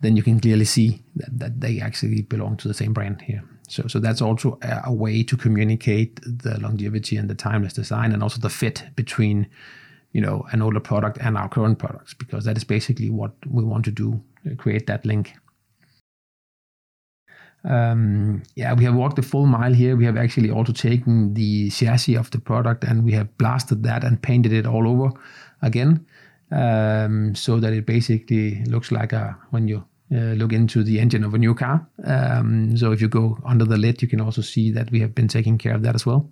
then 0.00 0.16
you 0.16 0.22
can 0.22 0.40
clearly 0.40 0.64
see 0.64 1.02
that, 1.16 1.38
that 1.38 1.60
they 1.60 1.80
actually 1.80 2.22
belong 2.22 2.56
to 2.58 2.68
the 2.68 2.74
same 2.74 2.92
brand 2.92 3.20
here. 3.22 3.44
So, 3.70 3.86
so 3.86 4.00
that's 4.00 4.20
also 4.20 4.58
a, 4.62 4.82
a, 4.86 4.92
way 4.92 5.22
to 5.22 5.36
communicate 5.36 6.20
the 6.22 6.58
longevity 6.58 7.16
and 7.16 7.30
the 7.30 7.36
timeless 7.36 7.72
design, 7.72 8.12
and 8.12 8.20
also 8.20 8.40
the 8.40 8.50
fit 8.50 8.82
between, 8.96 9.46
you 10.10 10.20
know, 10.20 10.44
an 10.50 10.60
older 10.60 10.80
product 10.80 11.18
and 11.20 11.38
our 11.38 11.48
current 11.48 11.78
products, 11.78 12.12
because 12.12 12.44
that 12.46 12.56
is 12.56 12.64
basically 12.64 13.10
what 13.10 13.32
we 13.46 13.62
want 13.62 13.84
to 13.84 13.92
do: 13.92 14.20
uh, 14.44 14.56
create 14.56 14.88
that 14.88 15.06
link. 15.06 15.34
Um, 17.62 18.42
yeah, 18.56 18.74
we 18.74 18.82
have 18.84 18.96
walked 18.96 19.16
the 19.16 19.22
full 19.22 19.46
mile 19.46 19.72
here. 19.72 19.94
We 19.94 20.04
have 20.06 20.16
actually 20.16 20.50
also 20.50 20.72
taken 20.72 21.34
the 21.34 21.70
chassis 21.70 22.16
of 22.16 22.30
the 22.32 22.40
product 22.40 22.82
and 22.84 23.04
we 23.04 23.12
have 23.12 23.36
blasted 23.38 23.82
that 23.84 24.02
and 24.02 24.20
painted 24.20 24.52
it 24.52 24.66
all 24.66 24.88
over 24.88 25.12
again, 25.62 26.04
um, 26.50 27.36
so 27.36 27.60
that 27.60 27.72
it 27.72 27.86
basically 27.86 28.64
looks 28.64 28.90
like 28.90 29.12
a 29.12 29.36
when 29.50 29.68
you 29.68 29.84
uh, 30.12 30.34
look 30.34 30.52
into 30.52 30.82
the 30.82 30.98
engine 30.98 31.24
of 31.24 31.34
a 31.34 31.38
new 31.38 31.54
car. 31.54 31.86
Um, 32.04 32.76
so 32.76 32.92
if 32.92 33.00
you 33.00 33.08
go 33.08 33.38
under 33.44 33.64
the 33.64 33.76
lid, 33.76 34.02
you 34.02 34.08
can 34.08 34.20
also 34.20 34.42
see 34.42 34.72
that 34.72 34.90
we 34.90 35.00
have 35.00 35.14
been 35.14 35.28
taking 35.28 35.58
care 35.58 35.74
of 35.74 35.82
that 35.82 35.94
as 35.94 36.04
well. 36.04 36.28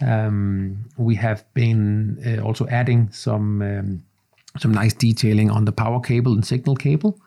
Um, 0.00 0.84
we 0.96 1.14
have 1.14 1.44
been 1.54 2.18
uh, 2.26 2.42
also 2.42 2.66
adding 2.66 3.10
some 3.12 3.62
um, 3.62 4.02
some 4.58 4.72
nice 4.72 4.94
detailing 4.94 5.50
on 5.50 5.64
the 5.64 5.72
power 5.72 6.00
cable 6.00 6.32
and 6.32 6.44
signal 6.44 6.76
cable. 6.76 7.18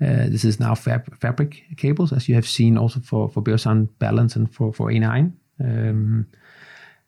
Uh, 0.00 0.28
this 0.28 0.44
is 0.44 0.58
now 0.58 0.74
fab- 0.74 1.16
fabric 1.18 1.62
cables, 1.76 2.12
as 2.12 2.28
you 2.28 2.34
have 2.34 2.46
seen 2.46 2.78
also 2.78 3.00
for 3.00 3.28
for 3.28 3.42
Beosound 3.42 3.88
Balance 3.98 4.36
and 4.36 4.52
for 4.52 4.72
for 4.72 4.90
A9. 4.90 5.32
Um, 5.60 6.26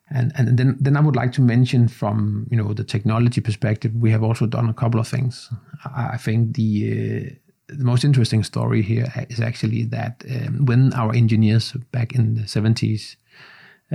and 0.09 0.31
and 0.35 0.57
then 0.57 0.77
then 0.79 0.97
I 0.97 1.01
would 1.01 1.15
like 1.15 1.31
to 1.33 1.41
mention 1.41 1.87
from 1.87 2.47
you 2.49 2.57
know 2.57 2.73
the 2.73 2.83
technology 2.83 3.41
perspective, 3.41 3.93
we 3.95 4.11
have 4.11 4.23
also 4.23 4.45
done 4.45 4.69
a 4.69 4.73
couple 4.73 4.99
of 4.99 5.07
things. 5.07 5.49
I, 5.85 6.11
I 6.13 6.17
think 6.17 6.55
the 6.55 7.31
uh, 7.31 7.46
the 7.67 7.83
most 7.83 8.03
interesting 8.03 8.43
story 8.43 8.81
here 8.81 9.11
is 9.29 9.39
actually 9.39 9.83
that 9.83 10.23
um, 10.29 10.65
when 10.65 10.93
our 10.93 11.13
engineers 11.13 11.73
back 11.91 12.13
in 12.15 12.35
the 12.35 12.41
70s 12.41 13.15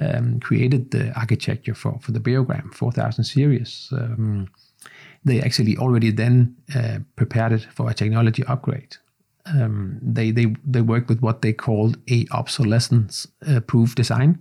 um, 0.00 0.40
created 0.40 0.90
the 0.90 1.12
architecture 1.18 1.74
for, 1.74 1.98
for 2.00 2.12
the 2.12 2.20
Beogram 2.20 2.72
4000 2.74 3.24
series, 3.24 3.88
um, 3.92 4.48
they 5.24 5.40
actually 5.40 5.76
already 5.76 6.10
then 6.10 6.56
uh, 6.74 6.98
prepared 7.16 7.52
it 7.52 7.66
for 7.72 7.90
a 7.90 7.94
technology 7.94 8.44
upgrade. 8.44 8.96
Um, 9.46 9.98
they, 10.02 10.30
they, 10.30 10.54
they 10.64 10.82
worked 10.82 11.08
with 11.08 11.20
what 11.20 11.42
they 11.42 11.52
called 11.52 11.96
a 12.10 12.26
obsolescence 12.30 13.26
uh, 13.46 13.60
proof 13.60 13.94
design, 13.94 14.38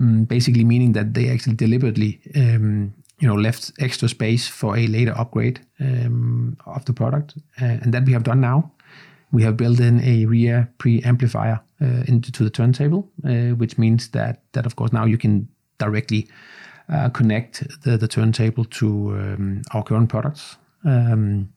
um, 0.00 0.24
basically 0.24 0.64
meaning 0.64 0.92
that 0.92 1.14
they 1.14 1.30
actually 1.30 1.54
deliberately 1.54 2.20
um, 2.34 2.94
you 3.22 3.28
know 3.28 3.36
left 3.36 3.72
extra 3.78 4.08
space 4.08 4.48
for 4.48 4.76
a 4.76 4.86
later 4.88 5.14
upgrade 5.16 5.60
um, 5.80 6.56
of 6.66 6.84
the 6.84 6.92
product, 6.92 7.34
uh, 7.60 7.78
and 7.82 7.94
that 7.94 8.04
we 8.04 8.12
have 8.12 8.24
done 8.24 8.40
now. 8.40 8.72
We 9.30 9.44
have 9.44 9.56
built 9.56 9.80
in 9.80 10.00
a 10.00 10.26
RIAA 10.26 10.68
preamplifier 10.78 11.60
uh, 11.80 12.02
into 12.06 12.44
the 12.44 12.50
turntable, 12.50 13.08
uh, 13.24 13.54
which 13.56 13.78
means 13.78 14.08
that 14.08 14.42
that 14.52 14.66
of 14.66 14.74
course 14.74 14.92
now 14.92 15.06
you 15.06 15.16
can 15.16 15.48
directly 15.78 16.28
uh, 16.92 17.10
connect 17.10 17.64
the, 17.82 17.96
the 17.96 18.08
turntable 18.08 18.64
to 18.64 18.86
um, 18.86 19.62
our 19.70 19.84
current 19.84 20.08
products 20.08 20.56
um, 20.84 21.48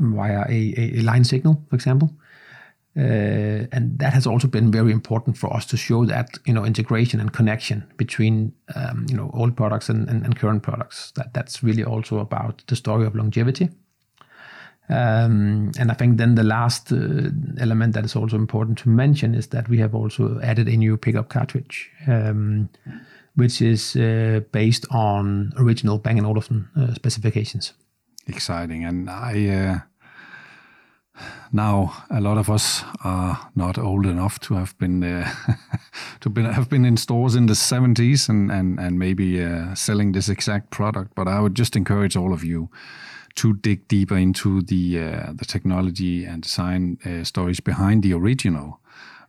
via 0.00 0.44
a, 0.48 0.74
a, 0.98 1.02
line 1.02 1.24
signal, 1.24 1.62
for 1.68 1.76
example. 1.76 2.10
Uh, 2.96 3.66
and 3.72 3.98
that 3.98 4.12
has 4.12 4.24
also 4.24 4.46
been 4.46 4.70
very 4.70 4.92
important 4.92 5.36
for 5.36 5.52
us 5.52 5.66
to 5.66 5.76
show 5.76 6.06
that 6.06 6.38
you 6.46 6.54
know 6.54 6.64
integration 6.64 7.18
and 7.18 7.32
connection 7.32 7.84
between 7.96 8.52
um, 8.76 9.04
you 9.08 9.16
know 9.16 9.32
old 9.34 9.56
products 9.56 9.88
and, 9.88 10.08
and, 10.08 10.24
and, 10.24 10.36
current 10.36 10.62
products. 10.62 11.10
That 11.16 11.34
that's 11.34 11.60
really 11.60 11.82
also 11.82 12.20
about 12.20 12.62
the 12.68 12.76
story 12.76 13.04
of 13.04 13.16
longevity. 13.16 13.68
Um, 14.88 15.72
and 15.78 15.90
I 15.90 15.94
think 15.94 16.18
then 16.18 16.36
the 16.36 16.44
last 16.44 16.92
uh, 16.92 17.30
element 17.58 17.94
that 17.94 18.04
is 18.04 18.14
also 18.14 18.36
important 18.36 18.78
to 18.78 18.88
mention 18.88 19.34
is 19.34 19.48
that 19.48 19.68
we 19.68 19.78
have 19.78 19.94
also 19.94 20.38
added 20.42 20.68
a 20.68 20.76
new 20.76 20.96
pickup 20.96 21.30
cartridge, 21.30 21.90
um, 22.06 22.68
which 23.34 23.62
is 23.62 23.96
uh, 23.96 24.40
based 24.52 24.86
on 24.90 25.52
original 25.56 25.98
Bang 25.98 26.24
& 26.24 26.26
Olufsen 26.26 26.68
uh, 26.76 26.94
specifications. 26.94 27.72
Exciting, 28.26 28.84
and 28.84 29.10
I 29.10 29.48
uh, 29.48 29.78
now 31.54 32.04
a 32.10 32.20
lot 32.20 32.36
of 32.36 32.50
us 32.50 32.84
are 33.04 33.50
not 33.54 33.78
old 33.78 34.06
enough 34.06 34.38
to 34.40 34.54
have 34.54 34.76
been 34.78 35.04
uh, 35.04 35.30
to 36.20 36.28
been, 36.28 36.44
have 36.44 36.68
been 36.68 36.84
in 36.84 36.96
stores 36.96 37.34
in 37.34 37.46
the 37.46 37.54
70s 37.54 38.28
and 38.28 38.50
and 38.50 38.80
and 38.80 38.98
maybe 38.98 39.42
uh, 39.42 39.74
selling 39.74 40.12
this 40.12 40.28
exact 40.28 40.70
product 40.70 41.14
but 41.14 41.28
i 41.28 41.40
would 41.40 41.54
just 41.54 41.76
encourage 41.76 42.16
all 42.16 42.32
of 42.32 42.44
you 42.44 42.68
to 43.34 43.54
dig 43.54 43.88
deeper 43.88 44.16
into 44.16 44.62
the 44.62 44.98
uh, 44.98 45.32
the 45.32 45.44
technology 45.44 46.24
and 46.24 46.42
design 46.42 46.98
uh, 47.04 47.24
stories 47.24 47.60
behind 47.60 48.02
the 48.02 48.12
original 48.12 48.80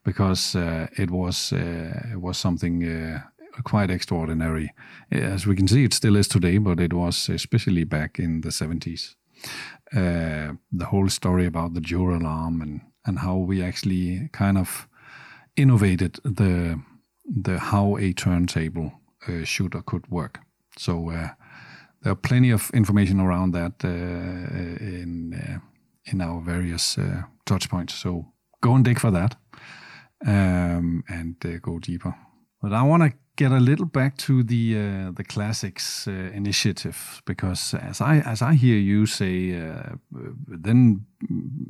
because 0.03 0.55
uh, 0.55 0.87
it 0.97 1.09
was 1.09 1.53
uh, 1.53 2.11
it 2.11 2.21
was 2.21 2.37
something 2.37 3.21
quite 3.63 3.89
extraordinary. 3.89 4.69
As 5.11 5.47
we 5.47 5.55
can 5.55 5.67
see 5.67 5.85
it 5.85 5.93
still 5.93 6.17
is 6.17 6.27
today 6.27 6.57
but 6.57 6.79
it 6.79 6.93
was 6.93 7.29
especially 7.29 7.83
back 7.83 8.19
in 8.19 8.41
the 8.41 8.49
70s 8.49 9.15
uh, 9.95 10.53
the 10.77 10.85
whole 10.85 11.09
story 11.09 11.45
about 11.45 11.73
the 11.73 11.81
dual 11.81 12.15
alarm 12.17 12.61
and 12.61 12.81
and 13.07 13.19
how 13.19 13.37
we 13.37 13.63
actually 13.63 14.29
kind 14.31 14.57
of 14.57 14.87
innovated 15.55 16.19
the 16.23 16.79
the 17.43 17.59
how 17.59 17.97
a 17.97 18.13
turntable 18.13 18.91
uh, 19.27 19.43
should 19.45 19.75
or 19.75 19.83
could 19.83 20.07
work. 20.09 20.39
So 20.77 21.09
uh, 21.09 21.29
there 22.01 22.11
are 22.11 22.15
plenty 22.15 22.53
of 22.53 22.69
information 22.73 23.19
around 23.19 23.53
that 23.53 23.83
uh, 23.83 23.87
in 23.87 25.33
uh, 25.33 25.59
in 26.11 26.21
our 26.21 26.41
various 26.41 26.97
touch 27.45 27.69
points. 27.69 27.93
So 27.95 28.25
go 28.61 28.75
and 28.75 28.85
dig 28.85 28.99
for 28.99 29.11
that. 29.11 29.37
um, 30.25 31.03
and 31.07 31.35
go 31.61 31.79
deeper. 31.79 32.15
But 32.61 32.73
I 32.73 32.81
want 32.83 33.03
to 33.03 33.13
get 33.35 33.51
a 33.51 33.59
little 33.59 33.85
back 33.85 34.17
to 34.17 34.43
the 34.43 34.75
uh, 34.77 35.11
the 35.11 35.23
classics 35.23 36.07
uh, 36.07 36.11
initiative 36.33 37.21
because 37.25 37.73
as 37.73 38.01
I 38.01 38.21
as 38.25 38.41
I 38.41 38.53
hear 38.53 38.77
you 38.77 39.05
say, 39.05 39.53
uh, 39.53 39.95
then 40.47 41.05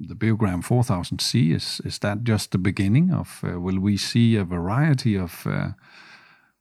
the 0.08 0.16
Beogram 0.16 0.64
4000C 0.64 1.56
is 1.56 1.82
is 1.86 2.00
that 2.00 2.24
just 2.24 2.52
the 2.52 2.58
beginning 2.58 3.14
of? 3.14 3.44
Uh, 3.44 3.60
will 3.60 3.80
we 3.80 3.98
see 3.98 4.36
a 4.36 4.44
variety 4.44 5.18
of 5.18 5.46
uh, 5.46 5.70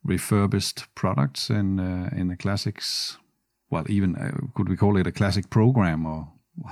refurbished 0.02 0.94
products 0.94 1.50
in 1.50 1.80
uh, 1.80 2.10
in 2.16 2.28
the 2.28 2.36
classics? 2.36 3.18
Well, 3.70 3.84
even 3.88 4.14
could 4.54 4.68
we 4.68 4.76
call 4.76 4.96
it 4.96 5.06
a 5.06 5.12
classic 5.12 5.50
program, 5.50 6.06
or 6.06 6.28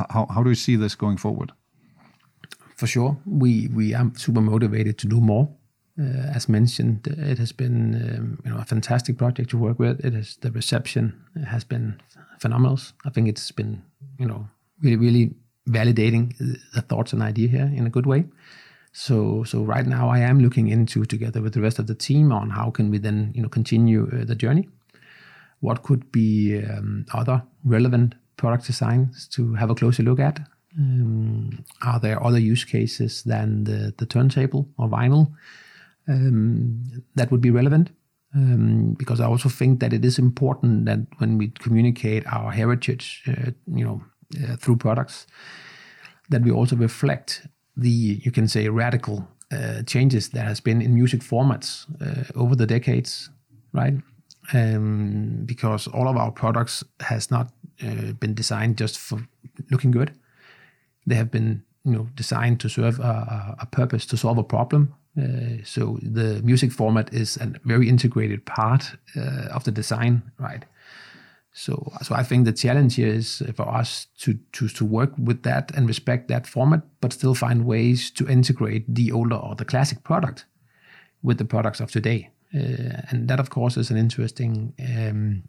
how 0.08 0.26
how 0.26 0.42
do 0.42 0.50
you 0.50 0.56
see 0.56 0.76
this 0.76 0.96
going 0.96 1.18
forward? 1.18 1.52
For 2.76 2.86
sure, 2.86 3.16
we 3.26 3.68
we 3.74 3.94
are 3.94 4.10
super 4.14 4.40
motivated 4.40 4.98
to 4.98 5.08
do 5.08 5.20
more. 5.20 5.48
Uh, 6.00 6.32
as 6.34 6.48
mentioned, 6.48 7.06
it 7.06 7.38
has 7.38 7.52
been 7.52 7.94
um, 7.94 8.38
you 8.44 8.50
know 8.50 8.58
a 8.58 8.64
fantastic 8.64 9.18
project 9.18 9.50
to 9.50 9.58
work 9.58 9.78
with. 9.78 10.04
It 10.04 10.14
is 10.14 10.36
the 10.40 10.50
reception 10.50 11.22
has 11.46 11.64
been 11.64 12.00
phenomenal. 12.38 12.78
I 13.04 13.10
think 13.10 13.28
it's 13.28 13.52
been 13.52 13.82
you 14.18 14.26
know 14.26 14.48
really 14.82 14.96
really 14.96 15.34
validating 15.68 16.34
the 16.74 16.82
thoughts 16.82 17.12
and 17.12 17.22
idea 17.22 17.48
here 17.48 17.70
in 17.74 17.86
a 17.86 17.90
good 17.90 18.06
way. 18.06 18.24
So 18.92 19.44
so 19.44 19.62
right 19.62 19.86
now 19.86 20.08
I 20.08 20.20
am 20.20 20.40
looking 20.40 20.68
into 20.68 21.04
together 21.04 21.42
with 21.42 21.52
the 21.52 21.60
rest 21.60 21.78
of 21.78 21.86
the 21.86 21.94
team 21.94 22.32
on 22.32 22.50
how 22.50 22.70
can 22.70 22.90
we 22.90 22.98
then 22.98 23.32
you 23.34 23.42
know 23.42 23.50
continue 23.50 24.08
uh, 24.12 24.24
the 24.24 24.34
journey. 24.34 24.68
What 25.60 25.82
could 25.82 26.10
be 26.10 26.62
um, 26.64 27.04
other 27.12 27.42
relevant 27.64 28.14
product 28.36 28.66
designs 28.66 29.28
to 29.28 29.54
have 29.54 29.70
a 29.70 29.74
closer 29.74 30.02
look 30.02 30.20
at? 30.20 30.40
Um, 30.78 31.64
are 31.82 32.00
there 32.00 32.24
other 32.24 32.38
use 32.38 32.64
cases 32.64 33.22
than 33.24 33.64
the, 33.64 33.94
the 33.98 34.06
turntable 34.06 34.68
or 34.78 34.88
vinyl? 34.88 35.30
Um, 36.08 37.02
that 37.14 37.30
would 37.30 37.40
be 37.40 37.50
relevant. 37.50 37.90
Um, 38.34 38.94
because 38.98 39.20
I 39.20 39.26
also 39.26 39.50
think 39.50 39.80
that 39.80 39.92
it 39.92 40.04
is 40.04 40.18
important 40.18 40.86
that 40.86 41.00
when 41.18 41.36
we 41.36 41.48
communicate 41.48 42.26
our 42.26 42.50
heritage, 42.50 43.22
uh, 43.28 43.50
you 43.66 43.84
know, 43.84 44.02
uh, 44.42 44.56
through 44.56 44.76
products, 44.76 45.26
that 46.30 46.42
we 46.42 46.50
also 46.50 46.74
reflect 46.76 47.46
the, 47.76 47.90
you 48.24 48.30
can 48.30 48.48
say, 48.48 48.68
radical 48.70 49.28
uh, 49.52 49.82
changes 49.82 50.30
that 50.30 50.46
has 50.46 50.60
been 50.60 50.80
in 50.80 50.94
music 50.94 51.20
formats 51.20 51.84
uh, 52.00 52.24
over 52.34 52.56
the 52.56 52.66
decades, 52.66 53.28
right? 53.74 53.94
Um, 54.54 55.42
because 55.44 55.86
all 55.86 56.08
of 56.08 56.16
our 56.16 56.32
products 56.32 56.82
has 57.00 57.30
not 57.30 57.52
uh, 57.86 58.12
been 58.12 58.32
designed 58.32 58.78
just 58.78 58.98
for 58.98 59.20
looking 59.70 59.90
good. 59.90 60.10
They 61.06 61.16
have 61.16 61.30
been, 61.30 61.64
you 61.84 61.92
know, 61.92 62.08
designed 62.14 62.60
to 62.60 62.70
serve 62.70 62.98
a, 62.98 63.56
a 63.60 63.66
purpose 63.66 64.06
to 64.06 64.16
solve 64.16 64.38
a 64.38 64.44
problem 64.44 64.94
uh, 65.18 65.62
so 65.64 65.98
the 66.02 66.40
music 66.42 66.72
format 66.72 67.12
is 67.12 67.36
a 67.36 67.52
very 67.64 67.88
integrated 67.88 68.46
part 68.46 68.96
uh, 69.16 69.48
of 69.52 69.64
the 69.64 69.70
design, 69.70 70.22
right? 70.38 70.64
So, 71.52 71.92
so 72.02 72.14
I 72.14 72.22
think 72.22 72.46
the 72.46 72.52
challenge 72.52 72.94
here 72.94 73.12
is 73.12 73.42
for 73.54 73.68
us 73.68 74.06
to, 74.20 74.38
to 74.52 74.68
to 74.68 74.84
work 74.86 75.12
with 75.18 75.42
that 75.42 75.70
and 75.74 75.86
respect 75.86 76.28
that 76.28 76.46
format, 76.46 76.82
but 77.02 77.12
still 77.12 77.34
find 77.34 77.66
ways 77.66 78.10
to 78.12 78.26
integrate 78.26 78.94
the 78.94 79.12
older 79.12 79.36
or 79.36 79.54
the 79.54 79.66
classic 79.66 80.02
product 80.02 80.46
with 81.22 81.36
the 81.36 81.44
products 81.44 81.80
of 81.80 81.90
today. 81.90 82.30
Uh, 82.54 83.02
and 83.10 83.28
that, 83.28 83.38
of 83.38 83.50
course, 83.50 83.76
is 83.76 83.90
an 83.90 83.98
interesting 83.98 84.72
um, 84.80 85.42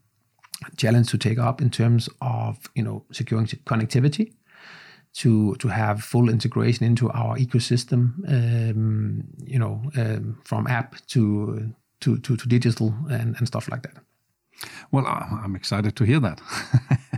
challenge 0.75 1.09
to 1.11 1.17
take 1.17 1.39
up 1.39 1.61
in 1.61 1.69
terms 1.69 2.09
of 2.19 2.69
you 2.75 2.83
know 2.83 3.05
securing 3.11 3.45
connectivity 3.45 4.33
to 5.13 5.55
to 5.55 5.67
have 5.67 6.03
full 6.03 6.29
integration 6.29 6.85
into 6.85 7.09
our 7.11 7.37
ecosystem. 7.37 8.13
Um, 8.27 9.23
you 9.45 9.59
know, 9.59 9.81
um, 9.97 10.39
from 10.43 10.67
app 10.67 10.95
to 11.07 11.73
to 12.01 12.17
to, 12.17 12.35
to 12.37 12.47
digital 12.47 12.93
and, 13.09 13.35
and 13.37 13.47
stuff 13.47 13.69
like 13.69 13.83
that. 13.83 13.97
Well, 14.91 15.05
I'm 15.05 15.55
excited 15.55 15.95
to 15.95 16.03
hear 16.03 16.19
that. 16.19 16.41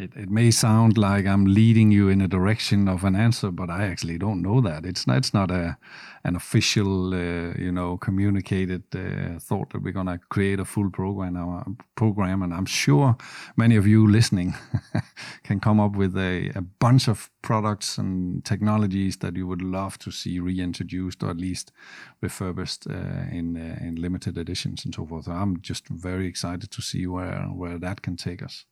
it, 0.00 0.16
it 0.16 0.30
may 0.30 0.50
sound 0.50 0.96
like 0.96 1.26
I'm 1.26 1.44
leading 1.44 1.92
you 1.92 2.08
in 2.08 2.20
a 2.20 2.28
direction 2.28 2.88
of 2.88 3.04
an 3.04 3.14
answer, 3.14 3.50
but 3.50 3.68
I 3.68 3.84
actually 3.84 4.18
don't 4.18 4.40
know 4.40 4.60
that. 4.62 4.86
It's 4.86 5.06
not, 5.06 5.18
it's 5.18 5.34
not 5.34 5.50
a 5.50 5.76
an 6.22 6.36
official, 6.36 7.14
uh, 7.14 7.54
you 7.58 7.72
know, 7.72 7.96
communicated 7.96 8.82
uh, 8.94 9.38
thought 9.38 9.70
that 9.70 9.82
we're 9.82 9.92
going 9.92 10.06
to 10.06 10.18
create 10.28 10.60
a 10.60 10.66
full 10.66 10.90
program. 10.90 11.36
Our 11.36 11.64
program, 11.94 12.42
and 12.42 12.52
I'm 12.52 12.66
sure 12.66 13.16
many 13.56 13.76
of 13.76 13.86
you 13.86 14.06
listening 14.06 14.54
can 15.44 15.60
come 15.60 15.80
up 15.80 15.96
with 15.96 16.16
a, 16.16 16.50
a 16.54 16.60
bunch 16.60 17.08
of 17.08 17.30
products 17.40 17.96
and 17.96 18.44
technologies 18.44 19.16
that 19.18 19.36
you 19.36 19.46
would 19.46 19.62
love 19.62 19.98
to 20.00 20.10
see 20.10 20.40
reintroduced 20.40 21.22
or 21.22 21.30
at 21.30 21.38
least 21.38 21.72
refurbished 22.20 22.86
uh, 22.86 23.24
in 23.32 23.56
uh, 23.56 23.84
in 23.86 23.94
limited 23.96 24.36
editions 24.36 24.84
and 24.84 24.94
so 24.94 25.06
forth. 25.06 25.24
So 25.24 25.32
I'm 25.32 25.60
just 25.62 25.88
very 25.88 26.26
excited 26.26 26.70
to 26.70 26.82
see 26.82 27.06
where 27.06 27.44
where 27.44 27.78
that 27.78 28.02
can 28.02 28.16
take 28.16 28.42
us. 28.42 28.66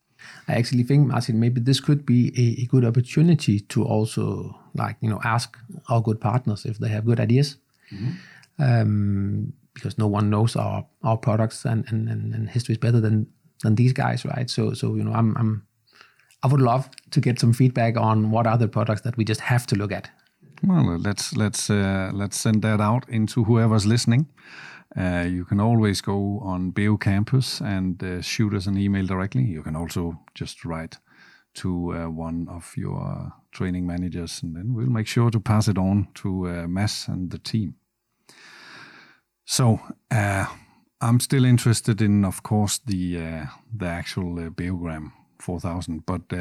I 0.49 0.55
actually 0.55 0.83
think, 0.83 1.09
Martin, 1.09 1.41
maybe 1.41 1.61
this 1.61 1.81
could 1.81 2.05
be 2.05 2.33
a, 2.37 2.63
a, 2.63 2.67
good 2.67 2.85
opportunity 2.85 3.61
to 3.61 3.85
also, 3.85 4.59
like, 4.75 4.97
you 5.01 5.09
know, 5.09 5.21
ask 5.25 5.57
our 5.89 6.01
good 6.01 6.21
partners 6.21 6.65
if 6.65 6.79
they 6.79 6.89
have 6.89 7.05
good 7.05 7.21
ideas. 7.21 7.57
Mm-hmm. 7.93 8.11
Um, 8.61 9.53
because 9.75 9.97
no 9.97 10.09
one 10.09 10.29
knows 10.29 10.57
our, 10.57 10.85
our 11.05 11.17
products 11.17 11.65
and, 11.65 11.85
and, 11.89 12.09
and, 12.09 12.35
and 12.35 12.51
histories 12.51 12.79
better 12.79 13.01
than, 13.01 13.29
than 13.63 13.77
these 13.77 13.93
guys, 13.93 14.25
right? 14.25 14.51
So, 14.51 14.75
so 14.75 14.97
you 14.97 15.05
know, 15.05 15.13
I'm, 15.13 15.37
I'm, 15.37 15.67
I 16.43 16.49
would 16.49 16.61
love 16.61 16.89
to 17.11 17.21
get 17.21 17.39
some 17.39 17.53
feedback 17.53 17.97
on 17.97 18.33
what 18.33 18.47
are 18.47 18.59
the 18.59 18.67
products 18.67 19.03
that 19.03 19.17
we 19.17 19.25
just 19.25 19.41
have 19.41 19.67
to 19.69 19.77
look 19.77 19.93
at. 19.93 20.11
Well, 20.65 20.99
let's 20.99 21.37
let's 21.37 21.71
uh, 21.71 22.11
let's 22.13 22.37
send 22.37 22.63
that 22.63 22.81
out 22.81 23.09
into 23.09 23.45
whoever's 23.45 23.87
listening. 23.87 24.27
Uh, 24.97 25.27
you 25.29 25.45
can 25.45 25.61
always 25.61 26.01
go 26.01 26.41
on 26.43 26.73
Beo 26.73 26.99
Campus 26.99 27.61
and 27.61 28.03
uh, 28.03 28.23
shoot 28.23 28.55
us 28.55 28.67
an 28.67 28.79
email 28.79 29.07
directly. 29.07 29.43
You 29.43 29.63
can 29.63 29.77
also 29.77 30.19
just 30.35 30.65
write 30.65 30.99
to 31.55 31.95
uh, 31.95 32.09
one 32.09 32.49
of 32.49 32.75
your 32.77 33.33
training 33.53 33.87
managers, 33.87 34.43
and 34.43 34.57
then 34.57 34.75
we'll 34.75 34.87
make 34.87 35.07
sure 35.07 35.31
to 35.31 35.41
pass 35.41 35.69
it 35.69 35.77
on 35.77 36.09
to 36.15 36.49
uh, 36.49 36.67
Mads 36.69 37.09
and 37.09 37.31
the 37.31 37.39
team. 37.39 37.75
So 39.45 39.81
uh, 40.11 40.47
I'm 41.01 41.21
still 41.21 41.45
interested 41.45 42.01
in, 42.01 42.25
of 42.25 42.43
course, 42.43 42.79
the 42.79 43.19
uh, 43.19 43.47
the 43.77 43.87
actual 43.87 44.39
uh, 44.39 44.51
Beogram 44.51 45.13
4000, 45.39 46.05
but 46.07 46.33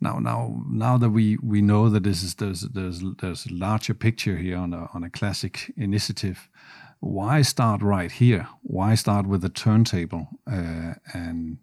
now 0.00 0.18
now 0.18 0.62
now 0.68 0.98
that 0.98 1.10
we 1.10 1.38
we 1.42 1.62
know 1.62 1.88
that 1.88 2.02
this 2.02 2.22
is 2.22 2.34
there's 2.34 2.62
there's 2.62 3.02
there's 3.20 3.46
a 3.46 3.54
larger 3.54 3.94
picture 3.94 4.36
here 4.36 4.58
on 4.58 4.74
a 4.74 4.88
on 4.94 5.04
a 5.04 5.10
classic 5.10 5.72
initiative 5.76 6.48
why 7.04 7.42
start 7.42 7.82
right 7.82 8.10
here? 8.10 8.48
Why 8.62 8.94
start 8.94 9.26
with 9.26 9.44
a 9.44 9.48
turntable? 9.48 10.28
Uh, 10.50 10.94
and 11.12 11.58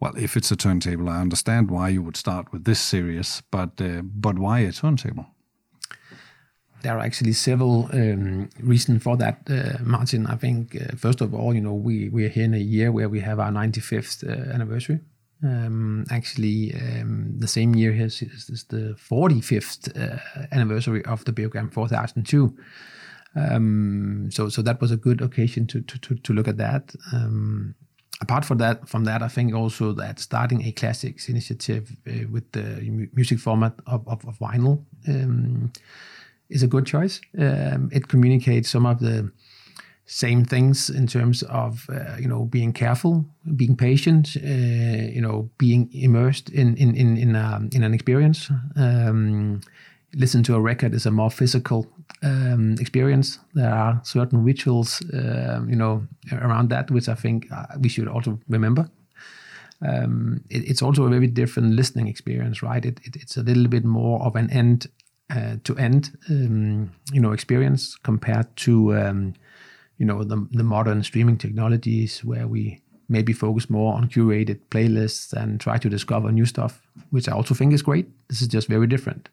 well, 0.00 0.14
if 0.16 0.36
it's 0.36 0.50
a 0.50 0.56
turntable, 0.56 1.08
I 1.08 1.20
understand 1.20 1.70
why 1.70 1.88
you 1.90 2.02
would 2.02 2.16
start 2.16 2.52
with 2.52 2.64
this 2.64 2.80
series, 2.80 3.42
but 3.50 3.80
uh, 3.80 4.02
but 4.02 4.38
why 4.38 4.60
a 4.60 4.72
turntable? 4.72 5.26
There 6.82 6.98
are 6.98 7.04
actually 7.04 7.32
several 7.32 7.88
um, 7.94 8.50
reasons 8.60 9.02
for 9.02 9.16
that, 9.16 9.38
uh, 9.48 9.82
Martin. 9.82 10.26
I 10.26 10.36
think 10.36 10.76
uh, 10.76 10.96
first 10.96 11.22
of 11.22 11.32
all, 11.32 11.54
you 11.54 11.60
know, 11.60 11.72
we 11.72 12.08
we 12.10 12.24
are 12.26 12.28
here 12.30 12.44
in 12.44 12.54
a 12.54 12.58
year 12.58 12.92
where 12.92 13.08
we 13.08 13.20
have 13.20 13.38
our 13.38 13.50
95th 13.50 14.24
uh, 14.24 14.52
anniversary. 14.52 15.00
Um, 15.42 16.04
actually, 16.10 16.74
um, 16.74 17.34
the 17.38 17.48
same 17.48 17.74
year 17.74 17.92
is, 17.92 18.22
is 18.22 18.64
the 18.70 18.96
45th 19.10 19.94
uh, 19.94 20.46
anniversary 20.52 21.04
of 21.04 21.24
the 21.24 21.32
Beogram 21.32 21.70
4002. 21.72 22.56
Um, 23.36 24.28
so 24.30 24.48
so 24.48 24.62
that 24.62 24.80
was 24.80 24.90
a 24.90 24.96
good 24.96 25.20
occasion 25.20 25.66
to 25.68 25.80
to 25.82 25.98
to, 25.98 26.14
to 26.14 26.32
look 26.32 26.48
at 26.48 26.56
that. 26.58 26.94
Um, 27.12 27.74
apart 28.20 28.44
from 28.44 28.58
that, 28.58 28.88
from 28.88 29.04
that, 29.04 29.22
I 29.22 29.28
think 29.28 29.54
also 29.54 29.92
that 29.92 30.18
starting 30.18 30.64
a 30.64 30.72
classics 30.72 31.28
initiative 31.28 31.96
uh, 32.06 32.28
with 32.30 32.50
the 32.52 33.08
music 33.12 33.38
format 33.38 33.74
of, 33.86 34.06
of, 34.06 34.24
of 34.26 34.38
vinyl 34.38 34.84
um, 35.08 35.72
is 36.48 36.62
a 36.62 36.68
good 36.68 36.86
choice. 36.86 37.20
Um, 37.38 37.90
it 37.92 38.08
communicates 38.08 38.70
some 38.70 38.86
of 38.86 39.00
the 39.00 39.32
same 40.06 40.44
things 40.44 40.90
in 40.90 41.06
terms 41.06 41.42
of 41.44 41.86
uh, 41.90 42.16
you 42.18 42.28
know 42.28 42.44
being 42.44 42.72
careful, 42.72 43.24
being 43.56 43.76
patient, 43.76 44.36
uh, 44.36 45.08
you 45.16 45.20
know 45.20 45.50
being 45.58 45.90
immersed 45.92 46.50
in 46.50 46.76
in 46.76 46.94
in 46.94 47.16
in, 47.16 47.36
um, 47.36 47.70
in 47.72 47.82
an 47.82 47.94
experience. 47.94 48.50
Um, 48.76 49.60
listen 50.16 50.42
to 50.44 50.54
a 50.54 50.60
record 50.60 50.94
is 50.94 51.06
a 51.06 51.10
more 51.10 51.30
physical 51.30 51.86
um, 52.22 52.76
experience. 52.80 53.38
There 53.54 53.72
are 53.72 54.00
certain 54.04 54.44
rituals, 54.44 55.02
um, 55.12 55.68
you 55.68 55.76
know, 55.76 56.06
around 56.32 56.70
that, 56.70 56.90
which 56.90 57.08
I 57.08 57.14
think 57.14 57.50
uh, 57.52 57.66
we 57.80 57.88
should 57.88 58.08
also 58.08 58.38
remember. 58.48 58.88
Um, 59.86 60.40
it, 60.50 60.68
it's 60.68 60.82
also 60.82 61.04
a 61.04 61.10
very 61.10 61.26
different 61.26 61.74
listening 61.74 62.08
experience, 62.08 62.62
right? 62.62 62.84
It, 62.84 63.00
it, 63.04 63.16
it's 63.16 63.36
a 63.36 63.42
little 63.42 63.68
bit 63.68 63.84
more 63.84 64.22
of 64.22 64.36
an 64.36 64.50
end 64.50 64.86
uh, 65.30 65.56
to 65.64 65.76
end, 65.76 66.16
um, 66.30 66.92
you 67.12 67.20
know, 67.20 67.32
experience 67.32 67.96
compared 67.96 68.54
to, 68.56 68.96
um, 68.96 69.34
you 69.98 70.06
know, 70.06 70.24
the, 70.24 70.46
the 70.52 70.64
modern 70.64 71.02
streaming 71.02 71.38
technologies 71.38 72.24
where 72.24 72.46
we 72.46 72.80
maybe 73.08 73.32
focus 73.32 73.68
more 73.68 73.94
on 73.94 74.08
curated 74.08 74.60
playlists 74.70 75.32
and 75.32 75.60
try 75.60 75.76
to 75.78 75.88
discover 75.88 76.32
new 76.32 76.46
stuff, 76.46 76.80
which 77.10 77.28
I 77.28 77.32
also 77.32 77.54
think 77.54 77.72
is 77.72 77.82
great. 77.82 78.06
This 78.28 78.40
is 78.40 78.48
just 78.48 78.68
very 78.68 78.86
different. 78.86 79.28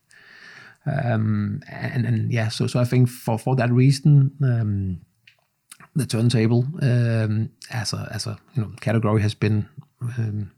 Um, 0.86 1.62
and, 1.68 2.06
and 2.06 2.32
yeah, 2.32 2.50
so 2.50 2.68
so 2.68 2.80
I 2.80 2.86
think 2.86 3.10
for 3.10 3.38
for 3.38 3.56
that 3.56 3.72
reason, 3.72 4.32
um, 4.44 5.02
the 5.96 6.06
turntable 6.06 6.66
um, 6.82 7.50
as 7.70 7.94
a 7.94 8.10
as 8.12 8.28
a 8.28 8.38
you 8.56 8.64
know 8.64 8.72
category 8.80 9.22
has 9.22 9.36
been 9.36 9.68
um, 10.02 10.52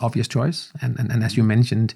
obvious 0.00 0.28
choice. 0.28 0.72
And, 0.82 0.98
and 0.98 1.10
and 1.10 1.24
as 1.24 1.36
you 1.36 1.44
mentioned, 1.44 1.94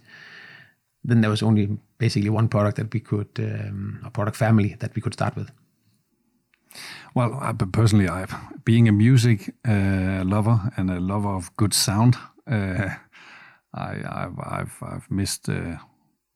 then 1.04 1.20
there 1.20 1.31
was 1.31 1.42
only 1.42 1.78
basically 1.98 2.31
one 2.31 2.48
product 2.48 2.76
that 2.76 2.92
we 2.92 3.00
could 3.00 3.28
um, 3.38 4.00
a 4.04 4.11
product 4.11 4.37
family 4.37 4.76
that 4.78 4.94
we 4.94 5.02
could 5.02 5.14
start 5.14 5.37
with. 5.37 5.50
Well, 7.14 7.38
I, 7.40 7.52
personally, 7.52 8.09
I 8.09 8.26
being 8.64 8.88
a 8.88 8.92
music 8.92 9.54
uh, 9.66 10.22
lover 10.24 10.72
and 10.76 10.90
a 10.90 11.00
lover 11.00 11.35
of 11.35 11.54
good 11.57 11.74
sound, 11.74 12.16
uh, 12.46 12.88
I, 13.74 13.94
have 14.04 14.38
I've 14.38 14.83
I've 14.83 15.11
missed. 15.11 15.48
Uh, 15.48 15.76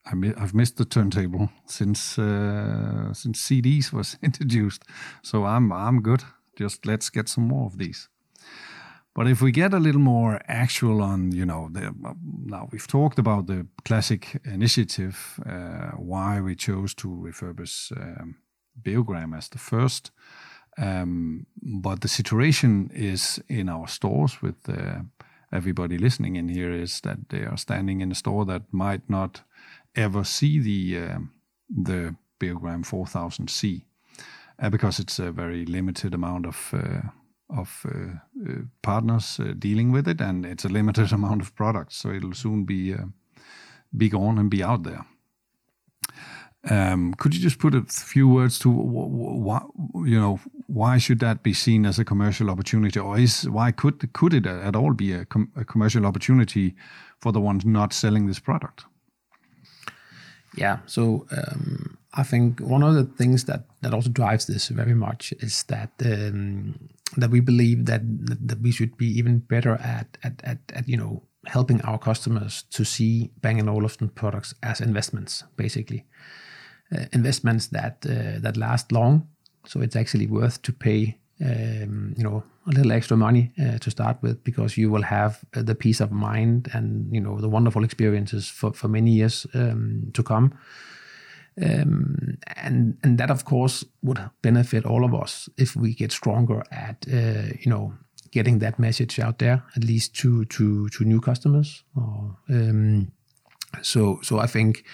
I 0.04 0.40
have 0.40 0.54
missed 0.54 0.76
the 0.76 0.84
turntable 0.84 1.48
since 1.66 2.18
uh, 2.18 3.12
since 3.12 3.48
CDs 3.48 3.92
was 3.92 4.18
introduced, 4.22 4.84
so 5.22 5.44
I'm 5.44 5.72
I'm 5.72 6.02
good. 6.02 6.24
Just 6.58 6.86
let's 6.86 7.10
get 7.10 7.28
some 7.28 7.48
more 7.48 7.66
of 7.66 7.78
these. 7.78 8.08
But 9.14 9.26
if 9.28 9.42
we 9.42 9.52
get 9.52 9.74
a 9.74 9.78
little 9.78 10.00
more 10.00 10.40
actual 10.48 11.02
on, 11.02 11.32
you 11.32 11.44
know, 11.44 11.68
the, 11.70 11.94
now 12.46 12.68
we've 12.72 12.86
talked 12.86 13.18
about 13.18 13.46
the 13.46 13.66
classic 13.84 14.40
initiative, 14.44 15.38
uh, 15.46 15.90
why 15.98 16.40
we 16.40 16.56
chose 16.56 16.94
to 16.94 17.08
refurbish 17.08 17.92
um, 17.92 18.36
Beogram 18.80 19.36
as 19.36 19.50
the 19.50 19.58
first. 19.58 20.12
Um, 20.78 21.46
but 21.62 22.00
the 22.00 22.08
situation 22.08 22.90
is 22.94 23.38
in 23.48 23.68
our 23.68 23.86
stores 23.86 24.40
with 24.40 24.66
uh, 24.66 25.02
everybody 25.52 25.98
listening 25.98 26.36
in 26.36 26.48
here 26.48 26.72
is 26.72 27.02
that 27.02 27.28
they 27.28 27.44
are 27.44 27.58
standing 27.58 28.00
in 28.00 28.10
a 28.10 28.14
store 28.14 28.46
that 28.46 28.72
might 28.72 29.10
not 29.10 29.42
ever 29.94 30.24
see 30.24 30.58
the 30.58 31.04
uh, 31.04 31.18
the 31.68 32.14
Beogram 32.40 32.84
4000C 32.84 33.82
uh, 34.58 34.70
because 34.70 34.98
it's 34.98 35.18
a 35.18 35.32
very 35.32 35.64
limited 35.64 36.14
amount 36.14 36.46
of 36.46 36.74
uh, 36.74 37.08
of 37.50 37.84
uh, 37.86 38.50
uh, 38.50 38.62
partners 38.80 39.40
dealing 39.58 39.92
with 39.92 40.08
it, 40.08 40.20
and 40.20 40.46
it's 40.46 40.64
a 40.64 40.68
limited 40.68 41.12
amount 41.18 41.42
of 41.42 41.54
products, 41.54 41.96
so 41.96 42.10
it'll 42.10 42.34
soon 42.34 42.64
be 42.64 42.94
be 43.96 44.08
gone 44.08 44.38
and 44.38 44.50
be 44.50 44.62
out 44.62 44.84
there. 44.84 45.04
Um, 46.70 47.12
could 47.14 47.34
you 47.34 47.40
just 47.40 47.58
put 47.58 47.74
a 47.74 47.82
few 47.82 48.28
words 48.28 48.58
to 48.60 48.70
what 48.70 49.64
you 49.94 50.18
know? 50.18 50.40
Why 50.68 50.96
should 50.98 51.18
that 51.18 51.42
be 51.42 51.52
seen 51.52 51.84
as 51.84 51.98
a 51.98 52.04
commercial 52.04 52.48
opportunity, 52.50 53.00
or 53.00 53.18
is 53.18 53.48
why 53.48 53.72
could 53.72 54.12
could 54.12 54.32
it 54.32 54.46
at 54.46 54.76
all 54.76 54.94
be 54.94 55.12
a, 55.12 55.24
com 55.24 55.50
a 55.56 55.64
commercial 55.64 56.06
opportunity 56.06 56.74
for 57.18 57.32
the 57.32 57.40
ones 57.40 57.64
not 57.64 57.92
selling 57.92 58.26
this 58.26 58.38
product? 58.38 58.84
Yeah, 60.56 60.78
so 60.86 61.26
um, 61.30 61.98
I 62.14 62.22
think 62.22 62.60
one 62.60 62.82
of 62.82 62.94
the 62.94 63.04
things 63.04 63.44
that 63.44 63.64
that 63.80 63.94
also 63.94 64.10
drives 64.10 64.46
this 64.46 64.68
very 64.68 64.94
much 64.94 65.32
is 65.40 65.62
that 65.64 65.92
um, 66.04 66.90
that 67.16 67.30
we 67.30 67.40
believe 67.40 67.86
that 67.86 68.02
that 68.48 68.60
we 68.60 68.70
should 68.70 68.96
be 68.96 69.06
even 69.06 69.38
better 69.38 69.76
at 69.76 70.18
at 70.22 70.40
at, 70.44 70.58
at 70.74 70.88
you 70.88 70.96
know 70.96 71.22
helping 71.46 71.80
our 71.82 71.98
customers 71.98 72.62
to 72.70 72.84
see 72.84 73.30
Bang 73.40 73.68
& 73.68 73.68
Olufsen 73.68 74.08
products 74.08 74.54
as 74.62 74.80
investments, 74.80 75.42
basically 75.56 76.06
uh, 76.94 77.06
investments 77.12 77.68
that 77.68 78.06
uh, 78.06 78.38
that 78.40 78.56
last 78.56 78.92
long. 78.92 79.28
So 79.66 79.80
it's 79.80 79.96
actually 79.96 80.26
worth 80.26 80.62
to 80.62 80.72
pay 80.72 81.18
um, 81.44 82.14
you 82.16 82.24
know 82.24 82.42
a 82.66 82.70
little 82.70 82.92
extra 82.92 83.16
money 83.16 83.52
uh, 83.60 83.78
to 83.78 83.90
start 83.90 84.16
with 84.22 84.42
because 84.44 84.76
you 84.76 84.90
will 84.90 85.02
have 85.02 85.44
uh, 85.56 85.62
the 85.62 85.74
peace 85.74 86.00
of 86.00 86.12
mind 86.12 86.68
and 86.72 87.12
you 87.12 87.20
know 87.20 87.40
the 87.40 87.48
wonderful 87.48 87.84
experiences 87.84 88.48
for 88.48 88.72
for 88.72 88.88
many 88.88 89.10
years 89.10 89.46
um, 89.54 90.10
to 90.12 90.22
come 90.22 90.52
um, 91.60 92.38
and 92.56 92.96
and 93.02 93.18
that 93.18 93.30
of 93.30 93.44
course 93.44 93.84
would 94.02 94.20
benefit 94.42 94.86
all 94.86 95.04
of 95.04 95.14
us 95.14 95.48
if 95.56 95.76
we 95.76 95.94
get 95.94 96.12
stronger 96.12 96.62
at 96.70 97.04
uh, 97.12 97.52
you 97.60 97.70
know 97.70 97.92
getting 98.32 98.60
that 98.60 98.78
message 98.78 99.18
out 99.20 99.38
there 99.38 99.62
at 99.76 99.84
least 99.84 100.14
to 100.14 100.44
to 100.46 100.88
to 100.88 101.04
new 101.04 101.20
customers. 101.20 101.84
Or, 101.94 102.36
um, 102.48 103.12
so 103.82 104.18
so 104.22 104.38
I 104.38 104.46
think. 104.46 104.84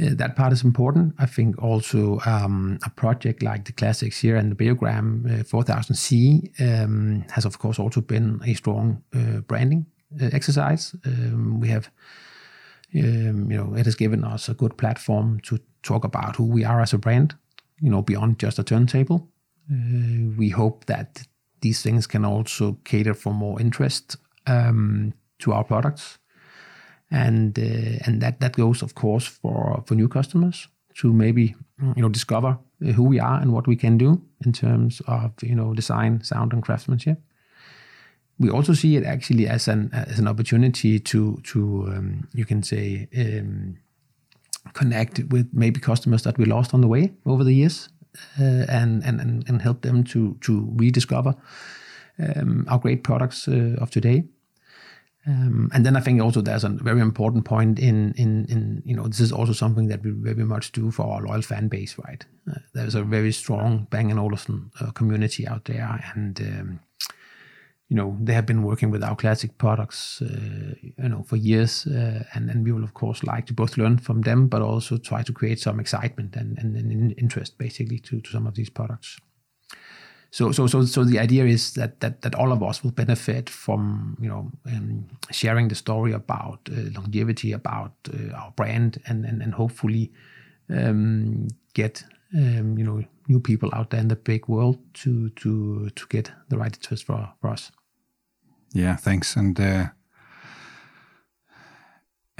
Uh, 0.00 0.14
that 0.14 0.36
part 0.36 0.52
is 0.52 0.64
important. 0.64 1.14
I 1.18 1.26
think 1.26 1.62
also 1.62 2.20
um, 2.24 2.78
a 2.84 2.90
project 2.90 3.42
like 3.42 3.64
the 3.64 3.72
classics 3.72 4.18
here 4.20 4.36
and 4.36 4.50
the 4.50 4.56
Beogram 4.56 5.40
uh, 5.40 5.44
4000C 5.44 6.60
um, 6.60 7.24
has, 7.30 7.44
of 7.44 7.58
course, 7.58 7.78
also 7.78 8.00
been 8.00 8.40
a 8.46 8.54
strong 8.54 9.02
uh, 9.14 9.40
branding 9.40 9.86
uh, 10.20 10.30
exercise. 10.32 10.94
Um, 11.04 11.60
we 11.60 11.68
have 11.68 11.90
um, 12.94 13.50
you 13.50 13.56
know, 13.56 13.74
it 13.74 13.86
has 13.86 13.94
given 13.94 14.24
us 14.24 14.48
a 14.48 14.54
good 14.54 14.76
platform 14.76 15.40
to 15.40 15.60
talk 15.82 16.04
about 16.04 16.36
who 16.36 16.44
we 16.44 16.64
are 16.64 16.80
as 16.80 16.92
a 16.92 16.98
brand, 16.98 17.34
you 17.80 17.90
know, 17.90 18.02
beyond 18.02 18.38
just 18.38 18.58
a 18.58 18.64
turntable. 18.64 19.28
Uh, 19.70 20.30
we 20.36 20.48
hope 20.48 20.86
that 20.86 21.22
these 21.60 21.82
things 21.82 22.06
can 22.06 22.24
also 22.24 22.78
cater 22.84 23.14
for 23.14 23.32
more 23.32 23.60
interest 23.60 24.16
um, 24.46 25.12
to 25.38 25.52
our 25.52 25.64
products, 25.64 26.18
and 27.10 27.58
uh, 27.58 28.04
and 28.06 28.20
that 28.20 28.40
that 28.40 28.56
goes, 28.56 28.82
of 28.82 28.94
course, 28.94 29.26
for 29.26 29.82
for 29.86 29.94
new 29.94 30.08
customers 30.08 30.68
to 30.94 31.12
maybe 31.12 31.54
you 31.96 32.02
know 32.02 32.08
discover 32.08 32.58
who 32.96 33.04
we 33.04 33.20
are 33.20 33.40
and 33.40 33.52
what 33.52 33.66
we 33.66 33.76
can 33.76 33.98
do 33.98 34.20
in 34.44 34.52
terms 34.52 35.02
of 35.06 35.32
you 35.42 35.54
know 35.54 35.74
design, 35.74 36.22
sound, 36.22 36.52
and 36.52 36.62
craftsmanship 36.62 37.18
we 38.40 38.50
also 38.50 38.72
see 38.72 38.96
it 38.96 39.04
actually 39.04 39.46
as 39.46 39.68
an 39.68 39.90
as 39.92 40.18
an 40.18 40.26
opportunity 40.26 40.98
to 40.98 41.36
to 41.44 41.84
um, 41.88 42.26
you 42.34 42.44
can 42.44 42.62
say 42.62 43.06
um, 43.16 43.76
connect 44.72 45.20
with 45.30 45.48
maybe 45.52 45.78
customers 45.78 46.22
that 46.22 46.38
we 46.38 46.44
lost 46.46 46.74
on 46.74 46.80
the 46.80 46.88
way 46.88 47.12
over 47.26 47.44
the 47.44 47.54
years 47.54 47.90
uh, 48.40 48.64
and, 48.68 49.04
and 49.04 49.48
and 49.48 49.62
help 49.62 49.82
them 49.82 50.02
to 50.04 50.36
to 50.40 50.72
rediscover 50.76 51.34
um, 52.18 52.66
our 52.68 52.78
great 52.78 53.02
products 53.02 53.46
uh, 53.46 53.76
of 53.78 53.90
today. 53.90 54.24
Um, 55.26 55.70
and 55.74 55.84
then 55.84 55.96
I 55.96 56.00
think 56.00 56.22
also 56.22 56.40
there's 56.40 56.64
a 56.64 56.70
very 56.70 57.00
important 57.00 57.44
point 57.44 57.78
in 57.78 58.14
in 58.14 58.46
in 58.46 58.82
you 58.86 58.96
know 58.96 59.06
this 59.06 59.20
is 59.20 59.32
also 59.32 59.52
something 59.52 59.88
that 59.88 60.02
we 60.02 60.12
very 60.12 60.44
much 60.44 60.72
do 60.72 60.90
for 60.90 61.06
our 61.06 61.22
loyal 61.22 61.42
fan 61.42 61.68
base, 61.68 61.96
right? 61.98 62.24
Uh, 62.50 62.60
there's 62.72 62.94
a 62.94 63.02
very 63.02 63.32
strong 63.32 63.86
Bang 63.90 64.18
& 64.18 64.18
Olufsen 64.18 64.70
uh, 64.80 64.90
community 64.92 65.46
out 65.46 65.66
there, 65.66 66.12
and 66.14 66.40
um, 66.40 66.80
you 67.90 67.96
know 67.96 68.16
they 68.20 68.32
have 68.32 68.46
been 68.46 68.62
working 68.62 68.90
with 68.90 69.02
our 69.02 69.16
classic 69.16 69.58
products 69.58 70.22
uh, 70.22 70.74
you 70.80 71.08
know 71.08 71.22
for 71.24 71.36
years 71.36 71.86
uh, 71.86 72.24
and 72.34 72.48
and 72.48 72.64
we 72.64 72.72
will 72.72 72.84
of 72.84 72.94
course 72.94 73.22
like 73.24 73.46
to 73.46 73.52
both 73.52 73.76
learn 73.76 73.98
from 73.98 74.22
them 74.22 74.46
but 74.46 74.62
also 74.62 74.96
try 74.96 75.22
to 75.22 75.32
create 75.32 75.58
some 75.60 75.80
excitement 75.80 76.36
and, 76.36 76.56
and, 76.58 76.76
and 76.76 77.14
interest 77.18 77.58
basically 77.58 77.98
to, 77.98 78.20
to 78.20 78.30
some 78.30 78.46
of 78.46 78.54
these 78.54 78.70
products 78.70 79.18
so 80.30 80.52
so 80.52 80.66
so 80.66 80.84
so 80.84 81.04
the 81.04 81.18
idea 81.18 81.44
is 81.44 81.74
that 81.74 82.00
that 82.00 82.22
that 82.22 82.34
all 82.34 82.52
of 82.52 82.62
us 82.62 82.84
will 82.84 82.92
benefit 82.92 83.50
from 83.50 84.16
you 84.20 84.28
know 84.28 84.50
um, 84.66 85.06
sharing 85.30 85.68
the 85.68 85.74
story 85.74 86.12
about 86.12 86.60
uh, 86.70 86.90
longevity 86.94 87.52
about 87.52 87.92
uh, 88.12 88.34
our 88.34 88.52
brand 88.52 89.00
and 89.06 89.24
and, 89.24 89.42
and 89.42 89.54
hopefully 89.54 90.12
um, 90.68 91.48
get 91.74 92.04
um, 92.34 92.78
you 92.78 92.84
know 92.84 93.02
new 93.28 93.40
people 93.40 93.70
out 93.72 93.90
there 93.90 94.00
in 94.00 94.08
the 94.08 94.16
big 94.16 94.48
world 94.48 94.78
to 94.94 95.30
to 95.30 95.90
to 95.90 96.06
get 96.08 96.32
the 96.48 96.56
right 96.56 96.76
interest 96.76 97.04
for, 97.04 97.28
for 97.40 97.50
us 97.50 97.72
yeah, 98.72 98.96
thanks. 98.96 99.36
And 99.36 99.58
uh, 99.58 99.86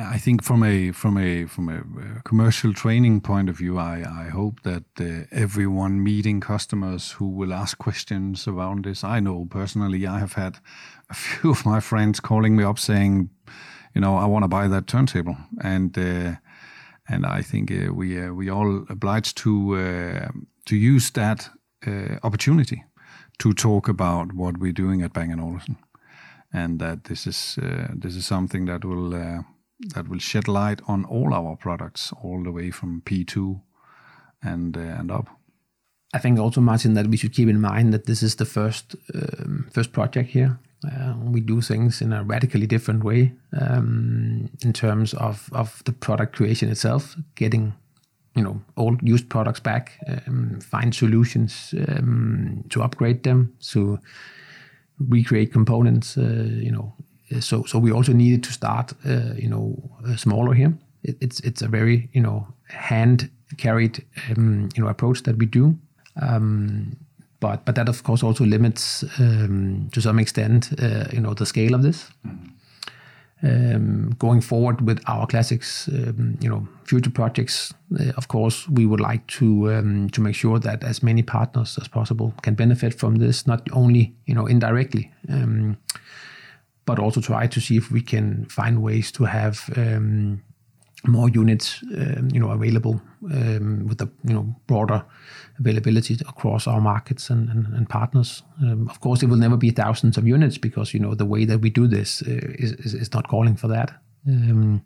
I 0.00 0.18
think 0.18 0.42
from 0.42 0.62
a 0.62 0.92
from 0.92 1.18
a 1.18 1.46
from 1.46 1.68
a 1.68 1.78
uh, 1.78 2.20
commercial 2.22 2.72
training 2.72 3.20
point 3.20 3.48
of 3.48 3.58
view, 3.58 3.78
I 3.78 4.02
I 4.26 4.28
hope 4.30 4.62
that 4.62 4.84
uh, 5.00 5.26
everyone 5.30 6.02
meeting 6.02 6.40
customers 6.40 7.12
who 7.12 7.28
will 7.28 7.52
ask 7.52 7.78
questions 7.78 8.48
around 8.48 8.84
this. 8.84 9.04
I 9.04 9.20
know 9.20 9.46
personally, 9.50 10.06
I 10.06 10.18
have 10.18 10.34
had 10.34 10.58
a 11.10 11.14
few 11.24 11.50
of 11.50 11.66
my 11.66 11.80
friends 11.80 12.20
calling 12.20 12.56
me 12.56 12.64
up 12.64 12.78
saying, 12.78 13.30
you 13.94 14.00
know, 14.00 14.16
I 14.16 14.26
want 14.26 14.44
to 14.44 14.48
buy 14.48 14.68
that 14.68 14.86
turntable, 14.86 15.36
and 15.62 15.98
uh, 15.98 16.36
and 17.08 17.26
I 17.26 17.42
think 17.42 17.70
uh, 17.70 17.92
we 17.92 18.20
uh, 18.20 18.32
we 18.32 18.50
all 18.50 18.86
obliged 18.88 19.36
to 19.38 19.76
to 20.64 20.77
use 20.77 21.10
that 21.10 21.50
opportunity 22.22 22.85
to 23.38 23.52
talk 23.52 23.88
about 23.88 24.33
what 24.33 24.58
we're 24.58 24.72
doing 24.72 25.02
at 25.02 25.12
Bang 25.12 25.40
& 25.40 25.40
Olufsen 25.40 25.77
and 26.52 26.79
that 26.79 27.04
this 27.04 27.27
is 27.27 27.58
uh, 27.62 27.88
this 27.94 28.16
is 28.16 28.27
something 28.27 28.66
that 28.66 28.85
will 28.85 29.14
uh, 29.14 29.42
that 29.94 30.08
will 30.08 30.18
shed 30.18 30.48
light 30.48 30.81
on 30.87 31.04
all 31.04 31.35
our 31.35 31.56
products, 31.56 32.12
all 32.22 32.42
the 32.42 32.52
way 32.52 32.70
from 32.70 33.02
P2 33.02 33.60
and 34.42 34.76
uh, 34.76 34.81
and 34.81 35.10
up. 35.10 35.28
I 36.12 36.18
think 36.18 36.38
also, 36.38 36.60
Martin, 36.60 36.94
that 36.94 37.06
we 37.06 37.16
should 37.16 37.33
keep 37.33 37.48
in 37.48 37.60
mind 37.60 37.92
that 37.92 38.06
this 38.06 38.22
is 38.22 38.37
the 38.37 38.44
first 38.44 38.96
um, 39.14 39.68
first 39.72 39.92
project 39.92 40.31
here. 40.31 40.58
Uh, 40.85 41.14
we 41.18 41.40
do 41.40 41.60
things 41.60 42.00
in 42.00 42.12
a 42.12 42.24
radically 42.24 42.66
different 42.66 43.04
way 43.04 43.33
um, 43.60 44.48
in 44.64 44.72
terms 44.72 45.12
of, 45.14 45.50
of 45.52 45.83
the 45.85 45.92
product 45.92 46.35
creation 46.35 46.70
itself, 46.70 47.16
getting 47.35 47.74
you 48.35 48.42
know 48.42 48.60
old 48.76 49.00
used 49.02 49.28
products 49.28 49.60
back, 49.60 49.98
um, 50.06 50.58
find 50.60 50.94
solutions 50.94 51.74
um, 51.88 52.64
to 52.70 52.83
upgrade 52.83 53.22
them. 53.22 53.54
to 53.60 53.98
recreate 55.08 55.52
components. 55.52 56.16
Uh, 56.16 56.46
you 56.48 56.70
know, 56.70 56.92
so 57.38 57.64
so 57.64 57.78
we 57.78 57.92
also 57.92 58.12
needed 58.12 58.42
to 58.42 58.52
start 58.52 58.92
uh, 59.04 59.35
you 59.37 59.48
know 59.48 59.76
uh, 60.06 60.16
smaller 60.16 60.54
here. 60.54 60.72
It, 61.02 61.16
it's 61.20 61.40
it's 61.40 61.62
a 61.62 61.68
very 61.68 62.08
you 62.12 62.20
know 62.20 62.46
hand 62.68 63.31
carried 63.56 64.04
um, 64.31 64.68
you 64.74 64.83
know 64.83 64.88
approach 64.88 65.22
that 65.22 65.37
we 65.37 65.46
do. 65.46 65.78
Um, 66.20 66.96
but 67.40 67.64
but 67.64 67.74
that 67.74 67.88
of 67.88 68.02
course 68.02 68.22
also 68.22 68.44
limits 68.44 69.04
um, 69.18 69.88
to 69.92 70.00
some 70.00 70.18
extent 70.18 70.70
uh, 70.83 71.04
you 71.12 71.20
know 71.20 71.35
the 71.35 71.46
scale 71.46 71.74
of 71.74 71.83
this. 71.83 72.10
Um, 73.42 74.14
going 74.18 74.42
forward 74.42 74.83
with 74.83 75.00
our 75.06 75.26
classics, 75.26 75.88
um, 75.88 76.37
you 76.42 76.50
know, 76.50 76.68
future 76.85 77.08
projects, 77.10 77.72
uh, 77.98 78.12
of 78.18 78.28
course, 78.28 78.68
we 78.68 78.85
would 78.85 79.00
like 79.00 79.26
to 79.38 79.72
um, 79.72 80.10
to 80.10 80.20
make 80.20 80.35
sure 80.35 80.58
that 80.58 80.85
as 80.85 81.02
many 81.02 81.22
partners 81.22 81.78
as 81.81 81.88
possible 81.88 82.35
can 82.42 82.54
benefit 82.54 82.92
from 82.92 83.14
this, 83.14 83.46
not 83.46 83.66
only 83.72 84.14
you 84.26 84.35
know 84.35 84.46
indirectly, 84.46 85.10
um, 85.31 85.78
but 86.87 86.98
also 86.98 87.20
try 87.20 87.46
to 87.46 87.60
see 87.60 87.76
if 87.76 87.90
we 87.90 88.00
can 88.00 88.46
find 88.46 88.83
ways 88.83 89.12
to 89.12 89.24
have 89.24 89.70
um, 89.76 90.42
more 91.06 91.28
units, 91.28 91.83
um, 91.96 92.28
you 92.33 92.40
know, 92.40 92.50
available 92.50 93.00
with 93.22 93.98
the 93.98 94.08
you 94.24 94.35
know 94.35 94.54
broader 94.66 95.04
availability 95.58 96.14
across 96.28 96.66
our 96.66 96.81
markets 96.81 97.31
and, 97.31 97.48
and, 97.50 97.66
and 97.74 97.88
partners. 97.88 98.42
Um, 98.62 98.88
of 98.88 99.00
course, 99.00 99.22
it 99.22 99.26
will 99.26 99.37
never 99.37 99.56
be 99.56 99.70
thousands 99.70 100.16
of 100.16 100.26
units 100.26 100.58
because 100.58 100.94
you 100.94 101.00
know 101.00 101.14
the 101.14 101.26
way 101.26 101.44
that 101.44 101.60
we 101.60 101.70
do 101.70 101.87
this 101.87 102.22
uh, 102.22 102.40
is, 102.58 102.72
is, 102.72 102.94
is 102.94 103.12
not 103.12 103.28
calling 103.28 103.56
for 103.56 103.68
that. 103.68 103.92
Um, 104.26 104.83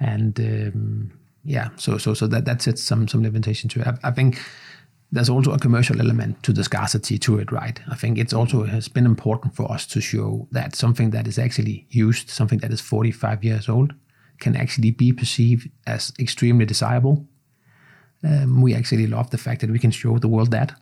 and 0.00 0.38
um, 0.40 1.12
yeah, 1.44 1.68
so 1.76 1.98
so 1.98 2.14
so 2.14 2.26
that 2.28 2.44
that 2.44 2.62
sets 2.62 2.82
some 2.82 3.08
some 3.08 3.22
limitation 3.22 3.68
to 3.70 3.80
it. 3.80 3.86
I, 3.86 4.08
I, 4.08 4.10
think 4.10 4.40
there's 5.12 5.28
also 5.28 5.52
a 5.52 5.58
commercial 5.58 6.00
element 6.00 6.42
to 6.42 6.52
the 6.52 6.64
scarcity 6.64 7.18
to 7.18 7.38
it, 7.38 7.52
right? 7.52 7.78
I 7.90 7.94
think 7.94 8.18
it's 8.18 8.32
also 8.32 8.64
has 8.64 8.88
been 8.88 9.06
important 9.06 9.54
for 9.54 9.70
us 9.70 9.86
to 9.88 10.00
show 10.00 10.48
that 10.50 10.74
something 10.74 11.10
that 11.10 11.28
is 11.28 11.38
actually 11.38 11.86
used, 11.90 12.30
something 12.30 12.60
that 12.60 12.72
is 12.72 12.80
45 12.80 13.44
years 13.44 13.68
old, 13.68 13.92
can 14.40 14.56
actually 14.56 14.90
be 14.90 15.12
perceived 15.12 15.70
as 15.86 16.12
extremely 16.18 16.64
desirable 16.64 17.26
um, 18.24 18.62
we 18.62 18.74
actually 18.74 19.06
love 19.06 19.30
the 19.30 19.38
fact 19.38 19.60
that 19.60 19.70
we 19.70 19.78
can 19.78 19.90
show 19.90 20.18
the 20.18 20.28
world 20.28 20.50
that. 20.52 20.74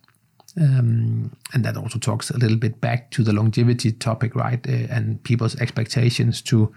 Um, 0.59 1.35
and 1.53 1.63
that 1.63 1.77
also 1.77 1.97
talks 1.97 2.29
a 2.29 2.37
little 2.37 2.57
bit 2.57 2.81
back 2.81 3.09
to 3.11 3.23
the 3.23 3.33
longevity 3.33 3.91
topic, 3.91 4.35
right? 4.35 4.65
Uh, 4.67 4.87
and 4.89 5.23
people's 5.23 5.55
expectations 5.59 6.41
to 6.43 6.73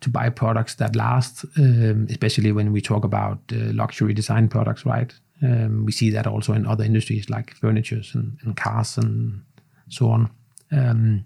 to 0.00 0.10
buy 0.10 0.28
products 0.28 0.74
that 0.74 0.96
last, 0.96 1.46
um, 1.56 2.06
especially 2.10 2.52
when 2.52 2.72
we 2.72 2.80
talk 2.80 3.04
about 3.04 3.38
uh, 3.52 3.72
luxury 3.72 4.12
design 4.12 4.48
products, 4.48 4.84
right? 4.84 5.14
Um, 5.44 5.84
we 5.84 5.92
see 5.92 6.10
that 6.10 6.26
also 6.26 6.54
in 6.54 6.66
other 6.66 6.84
industries 6.84 7.28
like 7.28 7.54
furniture 7.54 8.00
and, 8.14 8.38
and 8.42 8.56
cars 8.56 8.96
and 8.96 9.42
so 9.88 10.08
on. 10.08 10.30
Um, 10.72 11.24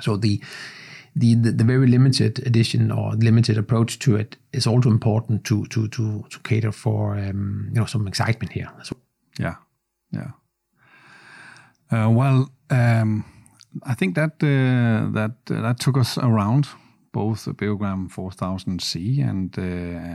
so 0.00 0.16
the 0.16 0.40
the, 1.18 1.34
the, 1.34 1.64
very 1.64 1.86
limited 1.86 2.46
edition 2.46 2.92
or 2.92 3.12
limited 3.12 3.56
approach 3.56 3.98
to 4.00 4.16
it 4.16 4.36
is 4.52 4.66
also 4.66 4.90
important 4.90 5.44
to 5.44 5.64
to 5.66 5.88
to 5.88 6.26
to 6.28 6.38
cater 6.40 6.72
for 6.72 7.16
um, 7.16 7.70
you 7.72 7.80
know 7.80 7.86
some 7.86 8.06
excitement 8.06 8.52
here. 8.52 8.70
Yeah, 9.38 9.54
yeah. 10.12 10.32
Uh, 11.90 12.10
well, 12.10 12.50
um, 12.70 13.24
I 13.84 13.94
think 13.94 14.14
that 14.16 14.32
uh, 14.42 15.10
that 15.12 15.36
uh, 15.50 15.62
that 15.62 15.80
took 15.80 15.96
us 15.96 16.18
around 16.18 16.68
both 17.20 17.44
the 17.44 17.54
Beogram 17.54 18.00
4000C 18.10 19.28
and 19.30 19.58
uh, 19.58 19.62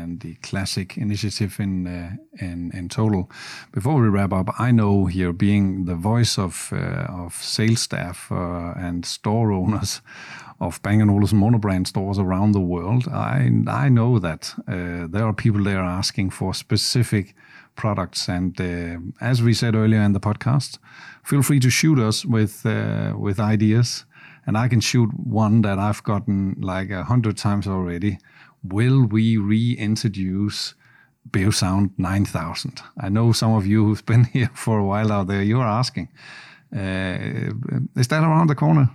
and 0.02 0.20
the 0.20 0.34
classic 0.50 0.98
initiative 0.98 1.54
in 1.60 1.74
uh, 1.88 2.46
in 2.46 2.72
in 2.74 2.90
total. 2.90 3.24
Before 3.72 4.02
we 4.02 4.10
wrap 4.10 4.34
up, 4.34 4.48
I 4.68 4.72
know 4.72 5.08
here 5.08 5.34
being 5.34 5.86
the 5.86 6.00
voice 6.12 6.42
of 6.42 6.70
uh, 6.72 7.24
of 7.24 7.34
sales 7.34 7.82
staff 7.82 8.32
and 8.86 9.06
store 9.06 9.52
owners 9.52 10.02
of 10.62 10.82
Bang 10.84 11.02
& 11.02 11.10
Olufsen 11.10 11.40
monobrand 11.40 11.88
stores 11.88 12.20
around 12.20 12.52
the 12.52 12.62
world, 12.62 13.08
I 13.08 13.50
I 13.68 13.90
know 13.90 14.20
that 14.20 14.54
uh, 14.68 15.08
there 15.12 15.26
are 15.26 15.34
people 15.34 15.64
there 15.64 15.84
asking 16.00 16.32
for 16.32 16.54
specific 16.54 17.36
products. 17.76 18.30
And 18.30 18.62
uh, 18.62 19.00
as 19.20 19.42
we 19.42 19.54
said 19.54 19.76
earlier 19.76 20.02
in 20.02 20.14
the 20.14 20.20
podcast, 20.20 20.78
feel 21.24 21.42
free 21.42 21.60
to 21.60 21.70
shoot 21.70 22.00
us 22.00 22.26
with 22.26 22.66
uh, 22.66 23.14
with 23.18 23.40
ideas, 23.40 24.06
and 24.46 24.58
I 24.58 24.68
can 24.68 24.80
shoot 24.80 25.10
one 25.14 25.62
that 25.62 25.80
I've 25.80 26.04
gotten 26.04 26.56
like 26.60 26.90
a 26.90 27.04
hundred 27.04 27.38
times 27.38 27.68
already. 27.68 28.18
Will 28.64 29.06
we 29.06 29.38
reintroduce 29.38 30.76
Beosound 31.30 31.92
9000? 31.98 32.82
I 33.00 33.10
know 33.10 33.32
some 33.32 33.54
of 33.54 33.66
you 33.66 33.86
who've 33.86 34.06
been 34.12 34.26
here 34.26 34.52
for 34.54 34.80
a 34.80 34.86
while 34.86 35.12
out 35.12 35.28
there, 35.28 35.44
you're 35.44 35.64
asking. 35.64 36.10
Uh, 36.74 37.52
is 37.96 38.08
that 38.08 38.24
around 38.24 38.48
the 38.48 38.56
corner? 38.56 38.90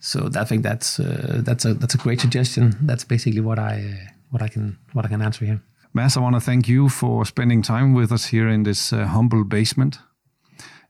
So 0.00 0.28
I 0.36 0.44
think 0.44 0.62
that's 0.62 1.00
uh, 1.00 1.40
that's 1.44 1.64
a 1.64 1.72
that's 1.72 1.94
a 1.94 1.98
great 1.98 2.20
suggestion. 2.20 2.74
That's 2.82 3.04
basically 3.04 3.40
what 3.40 3.58
I 3.58 3.76
uh, 3.78 4.10
what 4.30 4.42
I 4.42 4.48
can 4.48 4.76
what 4.92 5.06
I 5.06 5.08
can 5.08 5.22
answer 5.22 5.46
here. 5.46 5.62
Mads, 5.94 6.16
I 6.16 6.20
want 6.20 6.34
to 6.34 6.40
thank 6.40 6.68
you 6.68 6.88
for 6.88 7.24
spending 7.24 7.62
time 7.62 7.94
with 7.94 8.12
us 8.12 8.26
here 8.26 8.48
in 8.48 8.64
this 8.64 8.92
uh, 8.92 9.06
humble 9.06 9.44
basement. 9.44 10.00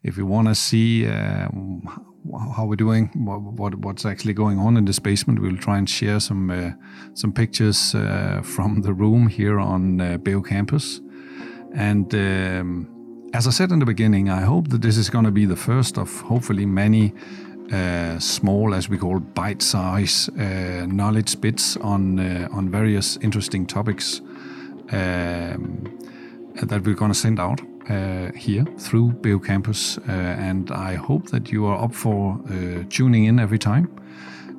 If 0.02 0.16
you 0.16 0.26
want 0.26 0.48
to 0.48 0.54
see 0.54 1.06
uh, 1.06 1.48
how 2.56 2.64
we're 2.64 2.76
doing, 2.76 3.10
what, 3.14 3.40
what, 3.40 3.74
what's 3.76 4.04
actually 4.04 4.32
going 4.32 4.58
on 4.58 4.76
in 4.76 4.84
this 4.84 4.98
basement, 4.98 5.40
we'll 5.40 5.56
try 5.56 5.78
and 5.78 5.88
share 5.88 6.20
some 6.20 6.50
uh, 6.50 6.70
some 7.14 7.32
pictures 7.32 7.94
uh, 7.94 8.40
from 8.54 8.82
the 8.82 8.92
room 8.92 9.28
here 9.28 9.58
on 9.60 10.00
uh, 10.00 10.18
campus. 10.44 11.00
And 11.74 12.14
um, 12.14 13.30
as 13.34 13.46
I 13.46 13.50
said 13.50 13.72
in 13.72 13.80
the 13.80 13.86
beginning, 13.86 14.30
I 14.30 14.42
hope 14.42 14.68
that 14.68 14.80
this 14.80 14.96
is 14.96 15.10
going 15.10 15.24
to 15.24 15.30
be 15.30 15.44
the 15.44 15.56
first 15.56 15.98
of 15.98 16.20
hopefully 16.20 16.66
many 16.66 17.12
uh, 17.72 18.18
small, 18.18 18.74
as 18.74 18.88
we 18.88 18.98
call 18.98 19.18
bite-size 19.18 20.28
uh, 20.28 20.86
knowledge 20.86 21.40
bits 21.40 21.76
on 21.78 22.18
uh, 22.18 22.48
on 22.52 22.70
various 22.70 23.16
interesting 23.18 23.66
topics 23.66 24.20
um, 24.92 25.98
that 26.62 26.84
we're 26.84 26.94
going 26.94 27.12
to 27.12 27.18
send 27.18 27.40
out 27.40 27.60
uh, 27.88 28.32
here 28.36 28.64
through 28.78 29.12
Beo 29.20 29.38
Campus, 29.38 29.98
uh, 29.98 30.02
and 30.10 30.70
I 30.70 30.94
hope 30.94 31.30
that 31.30 31.52
you 31.52 31.66
are 31.66 31.82
up 31.82 31.94
for 31.94 32.40
uh, 32.48 32.84
tuning 32.88 33.24
in 33.24 33.38
every 33.38 33.58
time 33.58 33.88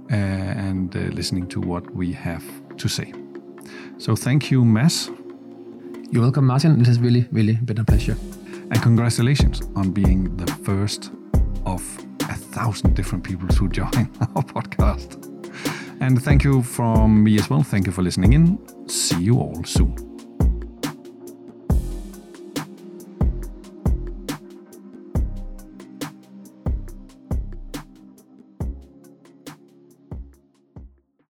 and 0.10 0.94
listening 1.16 1.48
to 1.48 1.60
what 1.60 1.96
we 1.96 2.14
have 2.14 2.44
to 2.78 2.88
say. 2.88 3.12
So 3.98 4.16
thank 4.16 4.52
you, 4.52 4.64
Mads. 4.64 5.10
You're 6.12 6.22
welcome, 6.22 6.46
Martin. 6.46 6.80
It 6.80 6.86
has 6.88 7.00
really, 7.00 7.28
really 7.32 7.54
been 7.54 7.80
a 7.80 7.84
pleasure. 7.84 8.16
And 8.72 8.82
congratulations 8.82 9.62
on 9.76 9.92
being 9.92 10.38
the 10.38 10.48
first 10.64 11.12
of 11.66 11.82
a 12.22 12.36
thousand 12.36 12.96
different 12.96 13.24
people 13.24 13.48
to 13.48 13.68
join 13.70 14.10
our 14.36 14.44
podcast. 14.44 15.26
And 16.00 16.22
thank 16.22 16.44
you 16.44 16.62
from 16.62 17.24
me 17.24 17.40
as 17.40 17.50
well. 17.50 17.64
Thank 17.64 17.88
you 17.88 17.92
for 17.92 18.02
listening 18.02 18.34
in. 18.34 18.88
See 18.88 19.24
you 19.24 19.40
all 19.40 19.64
soon. 19.64 20.05